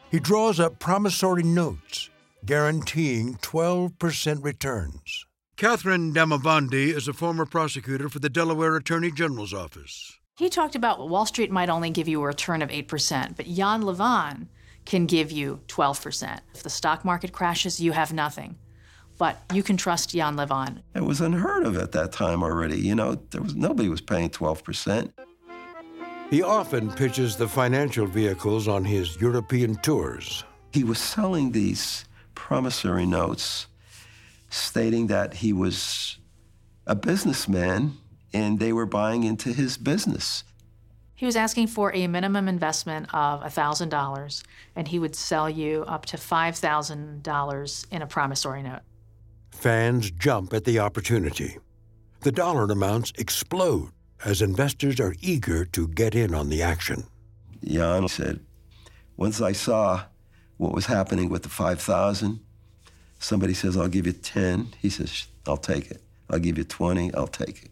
He 0.10 0.20
draws 0.20 0.60
up 0.60 0.80
promissory 0.80 1.44
notes 1.44 2.10
guaranteeing 2.46 3.36
12% 3.36 4.44
returns. 4.44 5.26
Catherine 5.58 6.14
Damavandi 6.14 6.96
is 6.96 7.08
a 7.08 7.14
former 7.14 7.46
prosecutor 7.46 8.10
for 8.10 8.20
the 8.20 8.30
Delaware 8.30 8.76
Attorney 8.76 9.12
General's 9.12 9.54
office. 9.54 10.18
He 10.38 10.50
talked 10.50 10.76
about 10.76 11.10
Wall 11.10 11.26
Street 11.26 11.50
might 11.50 11.70
only 11.70 11.90
give 11.90 12.08
you 12.08 12.22
a 12.22 12.28
return 12.28 12.62
of 12.62 12.70
8%, 12.70 13.36
but 13.36 13.48
Jan 13.48 13.82
Lewan 13.82 14.48
can 14.86 15.08
give 15.08 15.32
you 15.32 15.60
12%. 15.68 16.40
If 16.54 16.62
the 16.62 16.70
stock 16.70 17.04
market 17.04 17.32
crashes, 17.32 17.80
you 17.80 17.92
have 17.92 18.14
nothing. 18.14 18.56
But 19.18 19.42
you 19.52 19.64
can 19.64 19.78
trust 19.78 20.12
Jan 20.12 20.36
Lewan. 20.36 20.84
It 20.94 21.04
was 21.04 21.22
unheard 21.22 21.66
of 21.66 21.76
at 21.76 21.92
that 21.94 22.12
time 22.12 22.44
already. 22.44 22.80
You 22.80 22.94
know, 22.94 23.16
there 23.32 23.42
was 23.42 23.56
nobody 23.56 23.90
was 23.90 24.00
paying 24.00 24.30
12%. 24.30 25.12
He 26.30 26.44
often 26.44 26.92
pitches 26.92 27.36
the 27.36 27.48
financial 27.48 28.06
vehicles 28.06 28.68
on 28.68 28.86
his 28.86 29.20
European 29.20 29.76
tours. 29.78 30.44
He 30.72 30.84
was 30.84 31.00
selling 31.00 31.52
these 31.52 32.06
promissory 32.48 33.06
notes 33.06 33.68
stating 34.50 35.08
that 35.08 35.34
he 35.34 35.52
was 35.52 36.18
a 36.86 36.96
businessman 36.96 37.92
and 38.32 38.58
they 38.58 38.72
were 38.72 38.86
buying 38.86 39.26
into 39.26 39.52
his 39.52 39.78
business. 39.78 40.46
He 41.14 41.26
was 41.26 41.36
asking 41.36 41.68
for 41.68 41.94
a 41.94 42.08
minimum 42.08 42.48
investment 42.48 43.14
of 43.14 43.42
$1,000, 43.42 44.44
and 44.78 44.88
he 44.88 44.98
would 44.98 45.14
sell 45.14 45.50
you 45.50 45.84
up 45.90 46.06
to 46.06 46.16
$5,000 46.16 47.86
in 47.92 48.02
a 48.02 48.08
promissory 48.08 48.64
note. 48.64 48.84
Fans 49.52 50.10
jump 50.10 50.54
at 50.54 50.64
the 50.64 50.80
opportunity. 50.80 51.58
The 52.22 52.32
dollar 52.32 52.64
amounts 52.64 53.12
explode 53.18 53.90
as 54.24 54.42
investors 54.42 55.02
are 55.02 55.16
eager 55.20 55.66
to 55.66 55.90
get 55.90 56.16
in 56.16 56.34
on 56.34 56.48
the 56.48 56.62
action. 56.62 57.04
Jan 57.62 58.08
said, 58.08 58.40
Once 59.18 59.42
I 59.42 59.52
saw 59.52 60.06
what 60.58 60.74
was 60.74 60.88
happening 60.88 61.30
with 61.30 61.44
the 61.44 61.50
5,000. 61.50 62.40
Somebody 63.20 63.54
says, 63.54 63.78
I'll 63.78 63.88
give 63.88 64.06
you 64.06 64.14
10. 64.14 64.74
He 64.80 64.90
says, 64.90 65.28
I'll 65.48 65.58
take 65.58 65.90
it. 65.90 66.02
I'll 66.30 66.40
give 66.40 66.58
you 66.58 66.64
20. 66.64 67.14
I'll 67.14 67.28
take 67.28 67.64
it. 67.64 67.72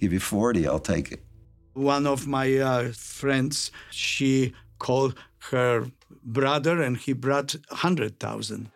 Give 0.00 0.12
you 0.12 0.20
40. 0.20 0.66
I'll 0.66 0.78
take 0.78 1.12
it. 1.12 1.20
One 1.74 2.06
of 2.06 2.26
my 2.26 2.56
uh, 2.58 2.92
friends, 2.92 3.70
she 3.90 4.54
called 4.78 5.14
her 5.50 5.86
brother 6.24 6.82
and 6.82 6.96
he 6.96 7.12
brought 7.12 7.54
100,000. 7.68 8.70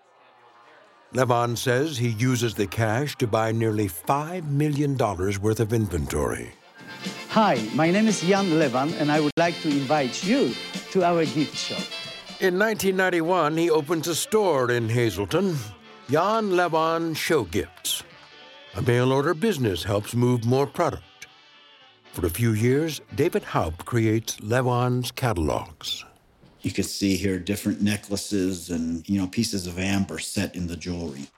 Lewan 1.13 1.57
says 1.57 1.99
he 1.99 2.09
uses 2.09 2.55
the 2.55 2.67
cash 2.67 3.17
to 3.17 3.27
buy 3.27 3.53
nearly 3.53 3.89
$5 3.89 4.49
million 4.49 4.97
worth 4.97 5.61
of 5.61 5.73
inventory. 5.73 6.53
Hi, 7.29 7.69
my 7.75 7.91
name 7.91 8.07
is 8.07 8.21
Jan 8.21 8.47
Lewan, 8.47 8.93
and 9.01 9.11
I 9.11 9.21
would 9.21 9.33
like 9.37 9.61
to 9.63 9.69
invite 9.69 10.25
you 10.25 10.55
to 10.91 11.05
our 11.05 11.25
gift 11.25 11.57
shop. 11.57 12.04
In 12.41 12.59
1991, 12.59 13.57
he 13.57 13.71
opens 13.71 14.09
a 14.09 14.15
store 14.15 14.73
in 14.73 14.89
Hazleton, 14.89 15.57
Jan 16.11 16.51
Lewan 16.51 17.17
Show 17.17 17.45
Gifts. 17.45 18.03
A 18.75 18.83
mail 18.83 19.13
order 19.13 19.35
business 19.35 19.85
helps 19.85 20.17
move 20.17 20.45
more 20.45 20.67
product. 20.67 21.29
For 22.13 22.27
a 22.27 22.31
few 22.31 22.53
years, 22.53 23.01
David 23.15 23.45
Haupt 23.45 23.85
creates 23.85 24.39
Lewan's 24.39 25.13
catalogs. 25.13 26.05
You 26.63 26.73
can 26.73 26.83
see 26.83 27.15
here 27.15 27.39
different 27.39 27.81
necklaces 27.81 28.69
and, 28.69 29.09
you 29.09 29.21
know, 29.21 29.29
pieces 29.29 29.69
of 29.69 29.79
amber 29.79 30.19
set 30.19 30.57
in 30.57 30.67
the 30.67 30.77
jewelry. 30.77 31.29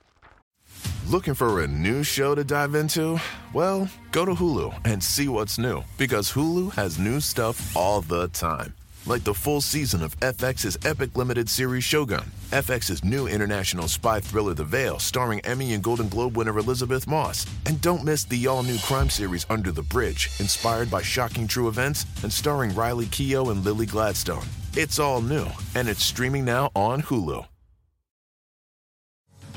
Looking 1.07 1.35
for 1.35 1.61
a 1.61 1.67
new 1.67 2.01
show 2.01 2.33
to 2.33 2.43
dive 2.43 2.73
into? 2.73 3.19
Well, 3.53 3.87
go 4.11 4.25
to 4.25 4.33
Hulu 4.33 4.73
and 4.85 5.03
see 5.03 5.27
what's 5.27 5.59
new 5.59 5.83
because 5.99 6.31
Hulu 6.31 6.73
has 6.73 6.97
new 6.97 7.19
stuff 7.19 7.77
all 7.77 8.01
the 8.01 8.29
time 8.29 8.73
like 9.07 9.23
the 9.23 9.33
full 9.33 9.61
season 9.61 10.03
of 10.03 10.19
FX's 10.19 10.77
epic 10.85 11.15
limited 11.15 11.49
series 11.49 11.83
Shogun, 11.83 12.23
FX's 12.51 13.03
new 13.03 13.27
international 13.27 13.87
spy 13.87 14.19
thriller 14.19 14.53
The 14.53 14.63
Veil, 14.63 14.99
starring 14.99 15.39
Emmy 15.41 15.73
and 15.73 15.83
Golden 15.83 16.09
Globe 16.09 16.35
winner 16.35 16.57
Elisabeth 16.57 17.07
Moss. 17.07 17.45
And 17.65 17.79
don't 17.81 18.03
miss 18.03 18.25
the 18.25 18.47
all 18.47 18.63
new 18.63 18.77
crime 18.79 19.09
series 19.09 19.45
Under 19.49 19.71
the 19.71 19.83
Bridge, 19.83 20.29
inspired 20.39 20.91
by 20.91 21.01
shocking 21.01 21.47
true 21.47 21.67
events 21.67 22.05
and 22.23 22.31
starring 22.31 22.75
Riley 22.75 23.05
Keough 23.05 23.51
and 23.51 23.63
Lily 23.63 23.85
Gladstone. 23.85 24.45
It's 24.75 24.99
all 24.99 25.21
new, 25.21 25.47
and 25.75 25.87
it's 25.87 26.03
streaming 26.03 26.45
now 26.45 26.71
on 26.75 27.01
Hulu. 27.01 27.45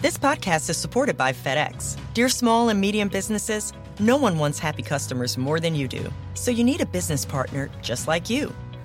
This 0.01 0.17
podcast 0.17 0.71
is 0.71 0.79
supported 0.79 1.19
by 1.19 1.33
FedEx. 1.33 1.99
Dear 2.15 2.31
small 2.31 2.71
and 2.71 2.81
medium 2.81 3.09
businesses, 3.09 3.75
no 3.99 4.17
one 4.17 4.39
wants 4.39 4.59
happy 4.59 4.83
customers 4.83 5.37
more 5.37 5.61
than 5.61 5.75
you 5.75 5.89
do. 5.89 6.11
So 6.33 6.51
you 6.51 6.65
need 6.65 6.81
a 6.81 6.87
business 6.87 7.27
partner 7.27 7.69
just 7.83 8.09
like 8.09 8.31
you 8.31 8.55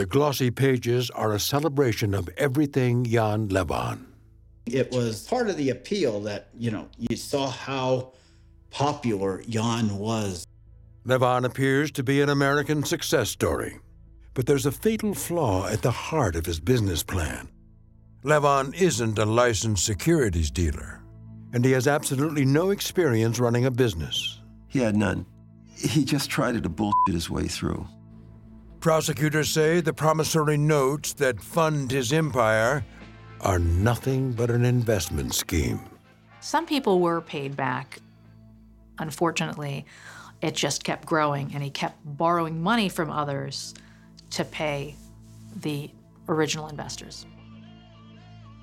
The 0.00 0.06
glossy 0.06 0.50
pages 0.50 1.10
are 1.10 1.34
a 1.34 1.38
celebration 1.38 2.14
of 2.14 2.30
everything 2.38 3.04
Jan 3.04 3.48
Lewan. 3.48 4.06
It 4.64 4.90
was 4.92 5.24
part 5.28 5.50
of 5.50 5.58
the 5.58 5.68
appeal 5.68 6.22
that, 6.22 6.48
you 6.56 6.70
know, 6.70 6.88
you 6.96 7.16
saw 7.16 7.50
how 7.50 8.14
popular 8.70 9.42
Jan 9.46 9.98
was. 9.98 10.46
Lewan 11.04 11.44
appears 11.44 11.90
to 11.90 12.02
be 12.02 12.22
an 12.22 12.30
American 12.30 12.82
success 12.82 13.28
story, 13.28 13.78
but 14.32 14.46
there's 14.46 14.64
a 14.64 14.72
fatal 14.72 15.12
flaw 15.12 15.66
at 15.66 15.82
the 15.82 15.90
heart 15.90 16.34
of 16.34 16.46
his 16.46 16.60
business 16.60 17.02
plan. 17.02 17.50
Lewan 18.24 18.74
isn't 18.80 19.18
a 19.18 19.26
licensed 19.26 19.84
securities 19.84 20.50
dealer, 20.50 21.02
and 21.52 21.62
he 21.62 21.72
has 21.72 21.86
absolutely 21.86 22.46
no 22.46 22.70
experience 22.70 23.38
running 23.38 23.66
a 23.66 23.70
business. 23.70 24.40
He 24.66 24.78
had 24.78 24.96
none. 24.96 25.26
He 25.76 26.06
just 26.06 26.30
tried 26.30 26.62
to 26.62 26.68
bullshit 26.70 27.12
his 27.12 27.28
way 27.28 27.48
through. 27.48 27.86
Prosecutors 28.80 29.50
say 29.50 29.82
the 29.82 29.92
promissory 29.92 30.56
notes 30.56 31.12
that 31.14 31.38
fund 31.38 31.90
his 31.90 32.14
empire 32.14 32.82
are 33.42 33.58
nothing 33.58 34.32
but 34.32 34.50
an 34.50 34.64
investment 34.64 35.34
scheme. 35.34 35.80
Some 36.40 36.64
people 36.64 36.98
were 36.98 37.20
paid 37.20 37.54
back. 37.54 37.98
Unfortunately, 38.98 39.84
it 40.40 40.54
just 40.54 40.82
kept 40.82 41.04
growing, 41.04 41.50
and 41.52 41.62
he 41.62 41.68
kept 41.68 41.98
borrowing 42.16 42.62
money 42.62 42.88
from 42.88 43.10
others 43.10 43.74
to 44.30 44.46
pay 44.46 44.94
the 45.56 45.90
original 46.28 46.68
investors. 46.68 47.26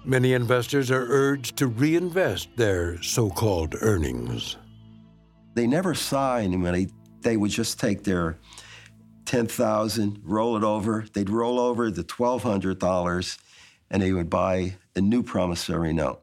Many 0.03 0.33
investors 0.33 0.89
are 0.89 1.05
urged 1.09 1.57
to 1.57 1.67
reinvest 1.67 2.49
their 2.55 2.99
so 3.03 3.29
called 3.29 3.75
earnings. 3.81 4.57
They 5.53 5.67
never 5.67 5.93
saw 5.93 6.37
any 6.37 6.57
money. 6.57 6.87
They 7.21 7.37
would 7.37 7.51
just 7.51 7.79
take 7.79 8.03
their 8.03 8.39
10,000, 9.27 10.21
roll 10.23 10.57
it 10.57 10.63
over. 10.63 11.05
They'd 11.13 11.29
roll 11.29 11.59
over 11.59 11.91
the 11.91 12.03
$1,200 12.03 13.37
and 13.89 14.01
they 14.01 14.11
would 14.11 14.29
buy 14.29 14.75
a 14.95 15.01
new 15.01 15.21
promissory 15.21 15.93
note. 15.93 16.21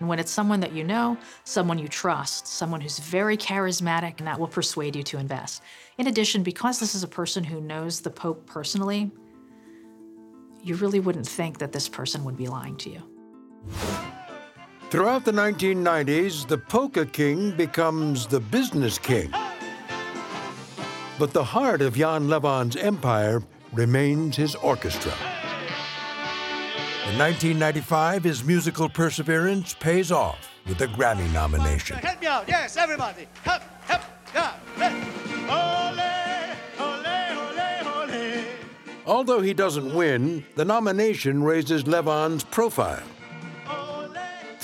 And 0.00 0.08
when 0.08 0.18
it's 0.18 0.30
someone 0.30 0.60
that 0.60 0.72
you 0.72 0.84
know, 0.84 1.16
someone 1.44 1.78
you 1.78 1.88
trust, 1.88 2.46
someone 2.46 2.80
who's 2.80 2.98
very 2.98 3.36
charismatic, 3.36 4.18
and 4.18 4.26
that 4.26 4.38
will 4.38 4.48
persuade 4.48 4.96
you 4.96 5.02
to 5.04 5.18
invest. 5.18 5.62
In 5.98 6.08
addition, 6.08 6.42
because 6.42 6.80
this 6.80 6.94
is 6.94 7.02
a 7.02 7.08
person 7.08 7.44
who 7.44 7.60
knows 7.60 8.00
the 8.00 8.10
Pope 8.10 8.44
personally, 8.46 9.10
you 10.62 10.74
really 10.76 11.00
wouldn't 11.00 11.28
think 11.28 11.58
that 11.58 11.72
this 11.72 11.88
person 11.88 12.24
would 12.24 12.36
be 12.36 12.48
lying 12.48 12.76
to 12.78 12.90
you. 12.90 13.02
Throughout 14.90 15.24
the 15.24 15.32
1990s, 15.32 16.46
the 16.46 16.58
polka 16.58 17.06
king 17.06 17.52
becomes 17.52 18.26
the 18.26 18.40
business 18.40 18.98
king. 18.98 19.32
But 21.18 21.32
the 21.32 21.44
heart 21.44 21.80
of 21.80 21.94
Jan 21.94 22.26
Lewan's 22.26 22.74
empire 22.74 23.42
remains 23.72 24.36
his 24.36 24.56
orchestra. 24.56 25.12
In 27.08 27.18
1995, 27.18 28.24
his 28.24 28.42
musical 28.42 28.88
perseverance 28.88 29.74
pays 29.74 30.10
off 30.10 30.50
with 30.66 30.80
a 30.80 30.88
Grammy 30.88 31.32
nomination. 31.32 31.96
Help 31.98 32.20
me 32.20 32.26
out. 32.26 32.48
Yes, 32.48 32.76
everybody. 32.76 33.28
Help, 33.42 33.62
help, 33.82 34.02
yeah. 34.34 34.54
Ole, 35.50 36.84
ole, 36.84 37.06
ole, 37.38 38.10
ole. 38.10 38.44
Although 39.06 39.40
he 39.40 39.54
doesn't 39.54 39.94
win, 39.94 40.44
the 40.56 40.64
nomination 40.64 41.44
raises 41.44 41.84
Lewan's 41.84 42.42
profile. 42.42 43.04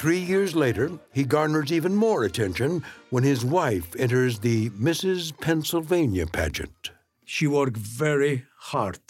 Three 0.01 0.21
years 0.21 0.57
later, 0.57 0.93
he 1.13 1.25
garners 1.25 1.71
even 1.71 1.95
more 1.95 2.25
attention 2.25 2.83
when 3.11 3.23
his 3.23 3.45
wife 3.45 3.95
enters 3.99 4.39
the 4.39 4.71
Mrs. 4.71 5.39
Pennsylvania 5.39 6.27
pageant. 6.27 6.91
She 7.27 7.47
worked 7.47 7.77
very 7.77 8.47
hard, 8.57 9.01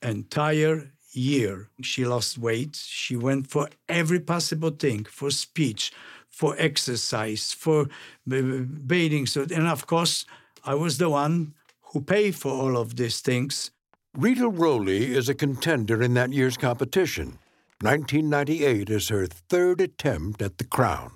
entire 0.00 0.92
year. 1.10 1.70
She 1.82 2.04
lost 2.04 2.38
weight. 2.38 2.76
She 2.76 3.16
went 3.16 3.48
for 3.48 3.68
every 3.88 4.20
possible 4.20 4.70
thing, 4.70 5.02
for 5.10 5.32
speech, 5.32 5.92
for 6.28 6.54
exercise, 6.60 7.52
for 7.52 7.88
bathing 8.24 9.26
suit, 9.26 9.50
and 9.50 9.66
of 9.66 9.88
course, 9.88 10.26
I 10.62 10.76
was 10.76 10.98
the 10.98 11.10
one 11.10 11.54
who 11.92 12.00
paid 12.00 12.36
for 12.36 12.52
all 12.52 12.76
of 12.76 12.94
these 12.94 13.18
things. 13.18 13.72
Rita 14.16 14.48
Rowley 14.48 15.12
is 15.12 15.28
a 15.28 15.34
contender 15.34 16.00
in 16.00 16.14
that 16.14 16.32
year's 16.32 16.56
competition. 16.56 17.40
1998 17.82 18.88
is 18.88 19.08
her 19.08 19.26
third 19.26 19.82
attempt 19.82 20.40
at 20.40 20.56
the 20.56 20.64
crown. 20.64 21.12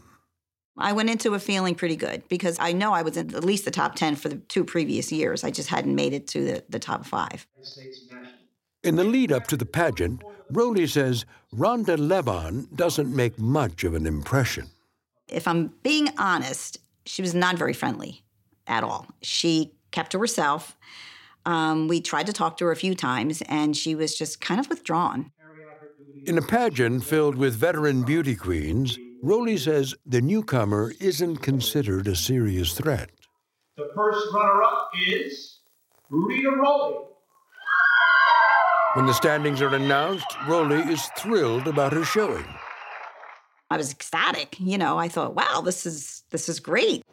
I 0.77 0.93
went 0.93 1.09
into 1.09 1.33
it 1.35 1.41
feeling 1.41 1.75
pretty 1.75 1.97
good 1.97 2.23
because 2.29 2.59
I 2.61 2.73
know 2.73 2.93
I 2.93 3.01
was 3.03 3.17
in 3.17 3.35
at 3.35 3.45
least 3.45 3.65
the 3.65 3.71
top 3.71 3.95
10 3.95 4.17
for 4.17 4.29
the 4.29 4.37
two 4.37 4.65
previous 4.65 5.11
years. 5.11 5.43
I 5.43 5.51
just 5.51 5.71
hadn't 5.71 5.95
made 5.95 6.13
it 6.13 6.27
to 6.29 6.45
the, 6.45 6.65
the 6.69 6.79
top 6.79 7.07
five. 7.07 7.47
In 8.83 8.97
the 8.97 9.05
lead 9.05 9.33
up 9.33 9.47
to 9.49 9.57
the 9.57 9.65
pageant, 9.65 10.23
Rowley 10.51 10.87
says 10.87 11.25
Rhonda 11.55 11.97
Lewan 11.97 12.75
doesn't 12.75 13.15
make 13.15 13.39
much 13.39 13.85
of 13.85 13.95
an 13.95 14.07
impression. 14.07 14.69
If 15.29 15.49
I'm 15.49 15.73
being 15.83 16.09
honest, 16.19 16.79
she 17.07 17.23
was 17.23 17.35
not 17.35 17.57
very 17.57 17.73
friendly 17.73 18.23
at 18.67 18.85
all. 18.85 19.07
She 19.23 19.73
kept 19.93 20.13
to 20.13 20.19
herself. 20.19 20.77
Um, 21.47 21.89
we 21.89 22.01
tried 22.01 22.27
to 22.27 22.33
talk 22.33 22.59
to 22.59 22.67
her 22.67 22.73
a 22.73 22.77
few 22.77 22.95
times, 22.95 23.43
and 23.43 23.77
she 23.77 23.95
was 23.95 24.17
just 24.17 24.41
kind 24.41 24.61
of 24.61 24.69
withdrawn. 24.69 25.33
In 26.27 26.39
a 26.39 26.43
pageant 26.43 27.05
filled 27.05 27.37
with 27.37 27.55
veteran 27.55 28.03
beauty 28.03 28.37
queens, 28.37 28.99
Rowley 29.23 29.57
says 29.57 29.95
the 30.07 30.21
newcomer 30.21 30.93
isn't 31.01 31.39
considered 31.39 32.07
a 32.09 32.17
serious 32.17 32.73
threat. 32.73 33.11
The 33.77 33.91
first 33.95 34.27
runner-up 34.33 34.91
is 35.07 35.59
Rita 36.09 36.51
Rowley. 36.51 37.07
When 38.95 39.07
the 39.07 39.13
standings 39.13 39.63
are 39.63 39.75
announced, 39.75 40.27
Rowley 40.49 40.81
is 40.93 41.05
thrilled 41.17 41.69
about 41.69 41.93
her 41.93 42.05
showing. 42.05 42.45
I 43.71 43.77
was 43.77 43.93
ecstatic. 43.93 44.59
You 44.59 44.79
know, 44.79 44.99
I 44.99 45.09
thought, 45.09 45.37
wow, 45.37 45.63
this 45.65 45.87
is 45.87 46.25
this 46.31 46.49
is 46.49 46.59
great. 46.59 47.05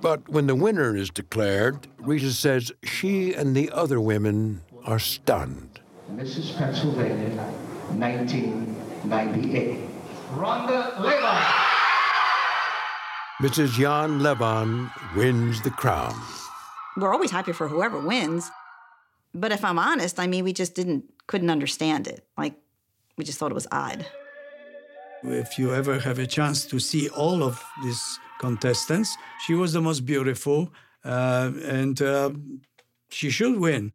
But 0.00 0.28
when 0.28 0.46
the 0.46 0.54
winner 0.54 0.94
is 0.94 1.10
declared, 1.10 1.86
Rita 1.98 2.32
says 2.32 2.72
she 2.82 3.32
and 3.32 3.56
the 3.56 3.70
other 3.70 4.00
women 4.00 4.62
are 4.84 4.98
stunned. 4.98 5.80
Mrs. 6.12 6.56
Pennsylvania, 6.56 7.50
1998. 7.98 9.78
Rhonda 10.34 10.94
Lewan. 10.96 11.42
Mrs. 13.40 13.72
Jan 13.72 14.20
Lewan 14.20 14.90
wins 15.16 15.62
the 15.62 15.70
crown. 15.70 16.14
We're 16.96 17.12
always 17.12 17.30
happy 17.30 17.52
for 17.52 17.68
whoever 17.68 17.98
wins. 17.98 18.50
But 19.34 19.52
if 19.52 19.64
I'm 19.64 19.78
honest, 19.78 20.18
I 20.18 20.26
mean, 20.26 20.44
we 20.44 20.52
just 20.52 20.74
didn't 20.74 21.04
couldn't 21.26 21.50
understand 21.50 22.06
it. 22.06 22.26
Like 22.36 22.54
we 23.16 23.24
just 23.24 23.38
thought 23.38 23.50
it 23.50 23.54
was 23.54 23.68
odd. 23.72 24.06
If 25.22 25.58
you 25.58 25.74
ever 25.74 25.98
have 25.98 26.18
a 26.18 26.26
chance 26.26 26.64
to 26.66 26.78
see 26.78 27.08
all 27.10 27.42
of 27.42 27.62
these 27.82 28.18
contestants, 28.40 29.16
she 29.46 29.54
was 29.54 29.72
the 29.72 29.80
most 29.80 30.06
beautiful, 30.06 30.72
uh, 31.04 31.52
and 31.64 32.00
uh, 32.00 32.30
she 33.10 33.30
should 33.30 33.58
win. 33.58 33.92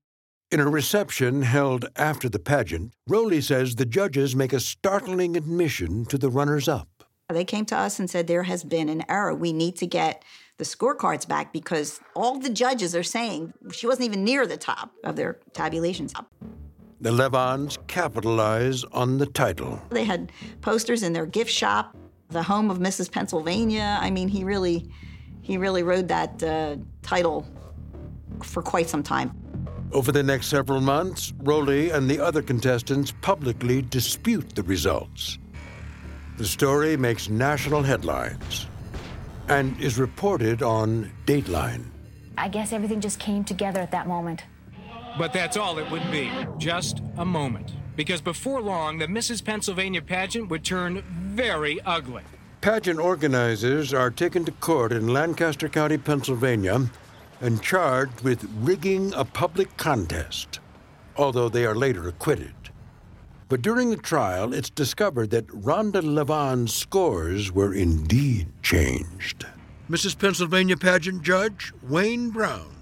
In 0.56 0.62
a 0.62 0.70
reception 0.70 1.42
held 1.42 1.84
after 1.98 2.30
the 2.30 2.40
pageant, 2.40 2.94
Rowley 3.10 3.42
says 3.42 3.76
the 3.76 3.86
judges 3.86 4.38
make 4.38 4.54
a 4.54 4.62
startling 4.62 5.36
admission 5.36 6.06
to 6.06 6.18
the 6.18 6.30
runners 6.30 6.70
up. 6.70 7.04
They 7.28 7.44
came 7.44 7.66
to 7.66 7.76
us 7.76 8.00
and 8.00 8.10
said 8.10 8.28
there 8.28 8.44
has 8.44 8.64
been 8.64 8.88
an 8.88 9.04
error. 9.10 9.36
We 9.36 9.52
need 9.52 9.76
to 9.76 9.86
get 9.86 10.24
the 10.56 10.64
scorecards 10.64 11.28
back 11.28 11.52
because 11.52 12.00
all 12.16 12.40
the 12.40 12.50
judges 12.50 12.96
are 12.96 13.04
saying 13.04 13.52
she 13.74 13.86
wasn't 13.86 14.06
even 14.06 14.24
near 14.24 14.48
the 14.48 14.56
top 14.56 14.92
of 15.04 15.18
their 15.18 15.40
tabulations. 15.52 16.14
The 17.02 17.12
Lewans 17.12 17.78
capitalize 17.88 18.86
on 18.94 19.18
the 19.18 19.26
title. 19.26 19.82
They 19.90 20.06
had 20.06 20.32
posters 20.62 21.04
in 21.04 21.12
their 21.12 21.26
gift 21.26 21.52
shop, 21.52 21.98
the 22.30 22.44
home 22.44 22.72
of 22.72 22.78
Mrs. 22.78 23.12
Pennsylvania. 23.12 23.98
I 24.00 24.10
mean, 24.10 24.30
he 24.30 24.46
really, 24.46 24.90
he 25.42 25.58
really 25.58 25.84
rode 25.84 26.08
that 26.08 26.42
uh, 26.42 26.78
title 27.02 27.46
for 28.42 28.62
quite 28.62 28.88
some 28.88 29.04
time. 29.04 29.38
Over 29.96 30.12
the 30.12 30.24
next 30.24 30.48
several 30.48 30.82
months, 30.82 31.32
Rowley 31.40 31.92
and 31.92 32.10
the 32.10 32.20
other 32.20 32.42
contestants 32.42 33.14
publicly 33.22 33.82
dispute 33.82 34.54
the 34.54 34.64
results. 34.64 35.40
The 36.36 36.44
story 36.44 36.98
makes 36.98 37.30
national 37.30 37.82
headlines 37.82 38.68
and 39.48 39.80
is 39.80 39.98
reported 39.98 40.62
on 40.62 41.14
Dateline. 41.26 41.86
I 42.38 42.50
guess 42.50 42.74
everything 42.74 43.00
just 43.00 43.20
came 43.22 43.46
together 43.46 43.80
at 43.80 43.92
that 43.92 44.06
moment. 44.06 44.44
But 45.18 45.32
that's 45.32 45.56
all 45.56 45.78
it 45.78 45.90
would 45.90 46.12
be 46.12 46.30
just 46.58 47.02
a 47.16 47.24
moment. 47.24 47.72
Because 47.96 48.20
before 48.20 48.60
long, 48.60 48.98
the 48.98 49.08
Mrs. 49.08 49.46
Pennsylvania 49.46 50.02
pageant 50.02 50.50
would 50.50 50.66
turn 50.66 51.06
very 51.10 51.80
ugly. 51.86 52.24
Pageant 52.60 53.00
organizers 53.00 53.94
are 53.94 54.12
taken 54.12 54.44
to 54.44 54.52
court 54.52 54.92
in 54.92 55.14
Lancaster 55.14 55.70
County, 55.70 55.98
Pennsylvania, 55.98 56.90
and 57.46 57.62
charged 57.62 58.22
with 58.22 58.50
rigging 58.62 59.14
a 59.14 59.24
public 59.24 59.78
contest, 59.78 60.60
although 61.16 61.48
they 61.48 61.64
are 61.64 61.76
later 61.76 62.08
acquitted. 62.08 62.56
But 63.48 63.62
during 63.62 63.92
the 63.92 63.98
trial, 63.98 64.52
it's 64.52 64.72
discovered 64.72 65.30
that 65.30 65.48
Rhonda 65.48 66.02
Lewan's 66.02 66.74
scores 66.74 67.52
were 67.52 67.72
indeed 67.72 68.48
changed. 68.64 69.46
Mrs. 69.88 70.18
Pennsylvania 70.18 70.76
pageant 70.76 71.22
judge 71.22 71.72
Wayne 71.84 72.32
Brown. 72.32 72.76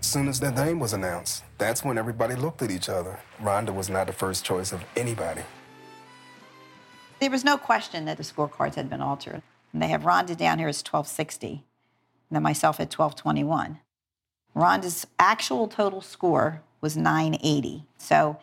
As 0.00 0.06
soon 0.06 0.26
as 0.26 0.40
their 0.40 0.50
name 0.50 0.80
was 0.80 0.92
announced, 0.92 1.44
that's 1.58 1.84
when 1.84 1.96
everybody 1.96 2.34
looked 2.34 2.62
at 2.62 2.72
each 2.72 2.88
other. 2.88 3.20
Rhonda 3.40 3.72
was 3.72 3.88
not 3.88 4.08
the 4.08 4.12
first 4.12 4.44
choice 4.44 4.72
of 4.72 4.82
anybody. 4.96 5.42
There 7.20 7.30
was 7.30 7.44
no 7.44 7.56
question 7.56 8.06
that 8.06 8.16
the 8.16 8.24
scorecards 8.24 8.74
had 8.74 8.90
been 8.90 9.02
altered. 9.02 9.42
And 9.72 9.80
they 9.80 9.88
have 9.88 10.02
Rhonda 10.02 10.36
down 10.36 10.58
here 10.58 10.66
as 10.66 10.80
1260, 10.80 11.48
and 11.48 11.62
then 12.32 12.42
myself 12.42 12.80
at 12.80 12.92
1221. 12.92 13.78
Rhonda's 14.54 15.06
actual 15.18 15.68
total 15.68 16.00
score 16.00 16.62
was 16.80 16.96
980. 16.96 17.84
So 17.98 18.38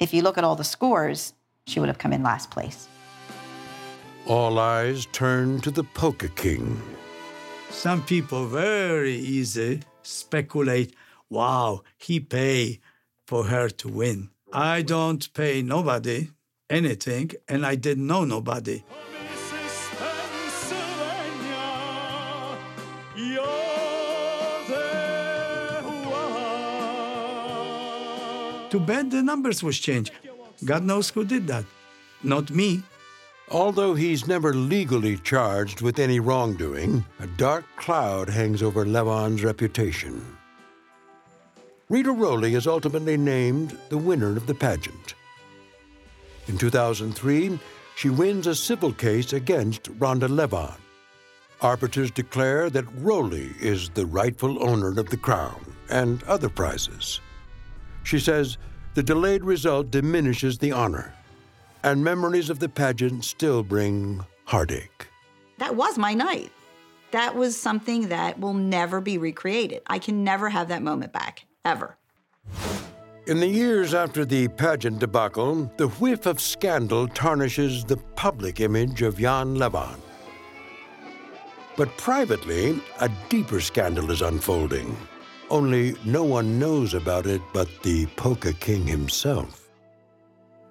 if 0.00 0.12
you 0.12 0.22
look 0.22 0.38
at 0.38 0.44
all 0.44 0.56
the 0.56 0.64
scores, 0.64 1.34
she 1.66 1.80
would 1.80 1.88
have 1.88 1.98
come 1.98 2.12
in 2.12 2.22
last 2.22 2.50
place. 2.50 2.88
All 4.26 4.58
eyes 4.58 5.06
turn 5.06 5.60
to 5.60 5.70
the 5.70 5.84
Polka 5.84 6.28
King. 6.28 6.80
Some 7.70 8.02
people 8.04 8.46
very 8.46 9.14
easy 9.14 9.82
speculate, 10.02 10.94
wow, 11.30 11.82
he 11.96 12.20
pay 12.20 12.80
for 13.26 13.44
her 13.44 13.68
to 13.68 13.88
win. 13.88 14.30
I 14.52 14.82
don't 14.82 15.32
pay 15.32 15.62
nobody 15.62 16.28
anything, 16.68 17.32
and 17.48 17.64
I 17.64 17.74
didn't 17.76 18.06
know 18.06 18.24
nobody. 18.24 18.82
Too 28.72 28.80
bad 28.80 29.10
the 29.10 29.22
numbers 29.22 29.62
was 29.62 29.78
changed. 29.78 30.12
God 30.64 30.82
knows 30.82 31.10
who 31.10 31.26
did 31.26 31.46
that. 31.48 31.66
Not 32.22 32.48
me. 32.48 32.82
Although 33.50 33.92
he's 33.94 34.26
never 34.26 34.54
legally 34.54 35.18
charged 35.18 35.82
with 35.82 35.98
any 35.98 36.20
wrongdoing, 36.20 37.04
a 37.20 37.26
dark 37.26 37.66
cloud 37.76 38.30
hangs 38.30 38.62
over 38.62 38.86
Lewan's 38.86 39.44
reputation. 39.44 40.24
Rita 41.90 42.12
Rowley 42.12 42.54
is 42.54 42.66
ultimately 42.66 43.18
named 43.18 43.76
the 43.90 43.98
winner 43.98 44.34
of 44.38 44.46
the 44.46 44.54
pageant. 44.54 45.16
In 46.48 46.56
2003, 46.56 47.60
she 47.96 48.08
wins 48.08 48.46
a 48.46 48.54
civil 48.54 48.94
case 48.94 49.34
against 49.34 49.82
Rhonda 49.98 50.28
Lewan. 50.30 50.80
Arbiters 51.60 52.10
declare 52.10 52.70
that 52.70 52.86
Rowley 52.96 53.50
is 53.60 53.90
the 53.90 54.06
rightful 54.06 54.66
owner 54.66 54.98
of 54.98 55.10
the 55.10 55.18
crown 55.18 55.60
and 55.90 56.22
other 56.22 56.48
prizes. 56.48 57.20
She 58.02 58.18
says 58.18 58.58
the 58.94 59.02
delayed 59.02 59.44
result 59.44 59.90
diminishes 59.90 60.58
the 60.58 60.72
honor, 60.72 61.14
and 61.82 62.04
memories 62.04 62.50
of 62.50 62.58
the 62.58 62.68
pageant 62.68 63.24
still 63.24 63.62
bring 63.62 64.24
heartache. 64.44 65.08
That 65.58 65.76
was 65.76 65.96
my 65.98 66.14
night. 66.14 66.52
That 67.12 67.36
was 67.36 67.60
something 67.60 68.08
that 68.08 68.40
will 68.40 68.54
never 68.54 69.00
be 69.00 69.18
recreated. 69.18 69.82
I 69.86 69.98
can 69.98 70.24
never 70.24 70.48
have 70.48 70.68
that 70.68 70.82
moment 70.82 71.12
back, 71.12 71.44
ever. 71.64 71.96
In 73.26 73.38
the 73.38 73.46
years 73.46 73.94
after 73.94 74.24
the 74.24 74.48
pageant 74.48 74.98
debacle, 74.98 75.70
the 75.76 75.88
whiff 75.88 76.26
of 76.26 76.40
scandal 76.40 77.06
tarnishes 77.06 77.84
the 77.84 77.96
public 77.96 78.60
image 78.60 79.02
of 79.02 79.18
Jan 79.18 79.56
Lewan. 79.56 80.00
But 81.76 81.96
privately, 81.96 82.80
a 83.00 83.08
deeper 83.28 83.60
scandal 83.60 84.10
is 84.10 84.22
unfolding. 84.22 84.96
Only 85.52 85.94
no 86.06 86.24
one 86.24 86.58
knows 86.58 86.94
about 86.94 87.26
it 87.26 87.42
but 87.52 87.68
the 87.82 88.06
Polka 88.16 88.54
King 88.54 88.86
himself. 88.86 89.68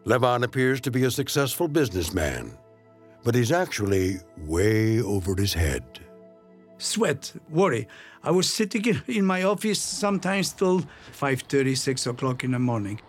Lewan 0.05 0.43
appears 0.43 0.81
to 0.81 0.89
be 0.89 1.03
a 1.03 1.11
successful 1.11 1.67
businessman, 1.67 2.57
but 3.23 3.35
he's 3.35 3.51
actually 3.51 4.17
way 4.37 4.99
over 4.99 5.35
his 5.35 5.53
head. 5.53 5.83
Sweat, 6.79 7.31
worry. 7.51 7.87
I 8.23 8.31
was 8.31 8.51
sitting 8.51 8.99
in 9.05 9.23
my 9.23 9.43
office 9.43 9.79
sometimes 9.79 10.51
till 10.51 10.79
5.30, 11.11 11.77
6 11.77 12.07
o'clock 12.07 12.43
in 12.43 12.49
the 12.49 12.59
morning. 12.59 12.99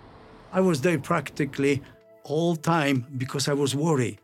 I 0.53 0.61
was 0.61 0.83
there 0.83 0.99
practically 0.99 1.81
all 2.25 2.55
time 2.55 3.07
because 3.17 3.49
I 3.49 3.55
was 3.55 3.75
worried. 3.75 4.19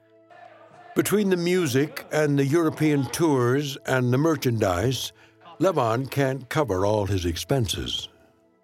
Between 0.95 1.31
the 1.31 1.39
music 1.39 2.05
and 2.13 2.39
the 2.39 2.45
European 2.45 3.07
tours 3.07 3.79
and 3.87 4.13
the 4.13 4.19
merchandise, 4.19 5.13
Lewan 5.61 6.09
can't 6.09 6.49
cover 6.49 6.87
all 6.87 7.07
his 7.07 7.25
expenses. 7.25 8.09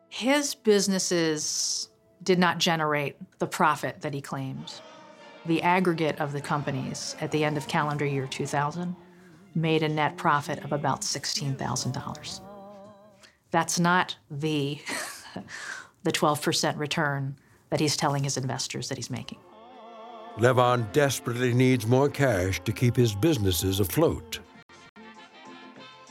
His 0.08 0.54
businesses 0.54 1.88
did 2.22 2.38
not 2.38 2.58
generate 2.58 3.16
the 3.40 3.46
profit 3.46 4.00
that 4.02 4.14
he 4.14 4.20
claimed. 4.20 4.72
The 5.46 5.60
aggregate 5.62 6.20
of 6.20 6.32
the 6.32 6.40
companies 6.40 7.16
at 7.20 7.32
the 7.32 7.44
end 7.44 7.56
of 7.56 7.66
calendar 7.66 8.06
year 8.06 8.26
2000 8.26 8.94
made 9.56 9.82
a 9.82 9.88
net 9.88 10.16
profit 10.16 10.64
of 10.64 10.72
about 10.72 11.02
$16,000. 11.02 12.40
That's 13.50 13.78
not 13.80 14.16
the, 14.30 14.78
the 16.04 16.12
12% 16.12 16.78
return 16.78 17.36
that 17.70 17.80
he's 17.80 17.96
telling 17.96 18.22
his 18.22 18.36
investors 18.36 18.88
that 18.88 18.98
he's 18.98 19.10
making. 19.10 19.38
Lewan 20.38 20.90
desperately 20.92 21.52
needs 21.52 21.86
more 21.86 22.08
cash 22.08 22.60
to 22.64 22.72
keep 22.72 22.96
his 22.96 23.14
businesses 23.14 23.80
afloat. 23.80 24.38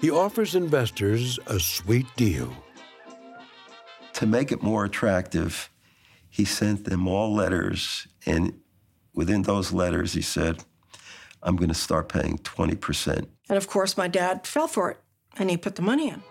He 0.03 0.11
offers 0.11 0.53
investors 0.53 1.39
a 1.47 1.61
sweet 1.61 2.07
deal. 2.17 2.53
To 4.15 4.25
make 4.25 4.51
it 4.51 4.61
more 4.61 4.83
attractive, 4.83 5.69
he 6.29 6.43
sent 6.43 6.83
them 6.83 7.07
all 7.07 7.33
letters, 7.33 8.05
and 8.25 8.59
within 9.13 9.43
those 9.43 9.71
letters, 9.71 10.11
he 10.11 10.21
said, 10.21 10.61
I'm 11.41 11.55
going 11.55 11.69
to 11.69 11.73
start 11.73 12.09
paying 12.09 12.37
20%. 12.39 13.27
And 13.47 13.57
of 13.57 13.69
course, 13.69 13.95
my 13.95 14.09
dad 14.09 14.45
fell 14.45 14.67
for 14.67 14.91
it, 14.91 14.97
and 15.37 15.49
he 15.49 15.55
put 15.55 15.75
the 15.75 15.81
money 15.81 16.09
in. 16.09 16.21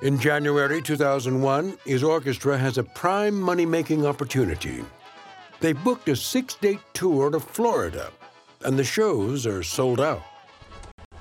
In 0.00 0.18
January 0.18 0.80
2001, 0.80 1.76
his 1.84 2.02
orchestra 2.02 2.56
has 2.56 2.78
a 2.78 2.84
prime 2.84 3.38
money 3.38 3.66
making 3.66 4.06
opportunity. 4.06 4.82
They 5.60 5.74
booked 5.74 6.08
a 6.08 6.16
six 6.16 6.54
date 6.54 6.80
tour 6.94 7.28
to 7.32 7.38
Florida, 7.38 8.10
and 8.64 8.78
the 8.78 8.84
shows 8.84 9.46
are 9.46 9.62
sold 9.62 10.00
out. 10.00 10.22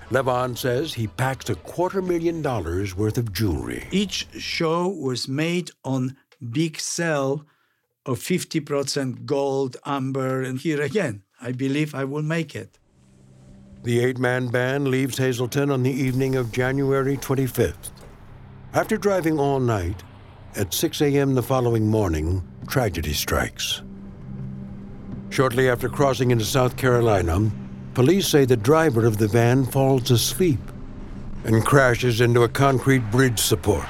Lewan 0.09 0.57
says 0.57 0.93
he 0.93 1.07
packed 1.07 1.49
a 1.49 1.55
quarter 1.55 2.01
million 2.01 2.41
dollars 2.41 2.95
worth 2.95 3.17
of 3.17 3.31
jewelry. 3.31 3.87
Each 3.91 4.27
show 4.39 4.87
was 4.87 5.27
made 5.27 5.69
on 5.83 6.17
big 6.51 6.79
cell 6.79 7.45
of 8.05 8.19
50% 8.19 9.25
gold, 9.25 9.77
amber, 9.85 10.41
and 10.41 10.59
here 10.59 10.81
again, 10.81 11.23
I 11.39 11.51
believe 11.51 11.93
I 11.93 12.05
will 12.05 12.23
make 12.23 12.55
it. 12.55 12.79
The 13.83 13.99
eight 14.03 14.17
man 14.17 14.47
band 14.47 14.87
leaves 14.87 15.17
Hazleton 15.17 15.69
on 15.69 15.83
the 15.83 15.91
evening 15.91 16.35
of 16.35 16.51
January 16.51 17.15
25th. 17.17 17.91
After 18.73 18.97
driving 18.97 19.39
all 19.39 19.59
night, 19.59 20.03
at 20.55 20.73
6 20.73 21.01
a.m. 21.01 21.35
the 21.35 21.43
following 21.43 21.87
morning, 21.87 22.43
tragedy 22.67 23.13
strikes. 23.13 23.83
Shortly 25.29 25.69
after 25.69 25.87
crossing 25.87 26.31
into 26.31 26.45
South 26.45 26.75
Carolina, 26.75 27.51
police 27.93 28.27
say 28.27 28.45
the 28.45 28.57
driver 28.57 29.05
of 29.05 29.17
the 29.17 29.27
van 29.27 29.65
falls 29.65 30.11
asleep 30.11 30.59
and 31.43 31.65
crashes 31.65 32.21
into 32.21 32.43
a 32.43 32.49
concrete 32.49 33.09
bridge 33.11 33.39
support. 33.39 33.87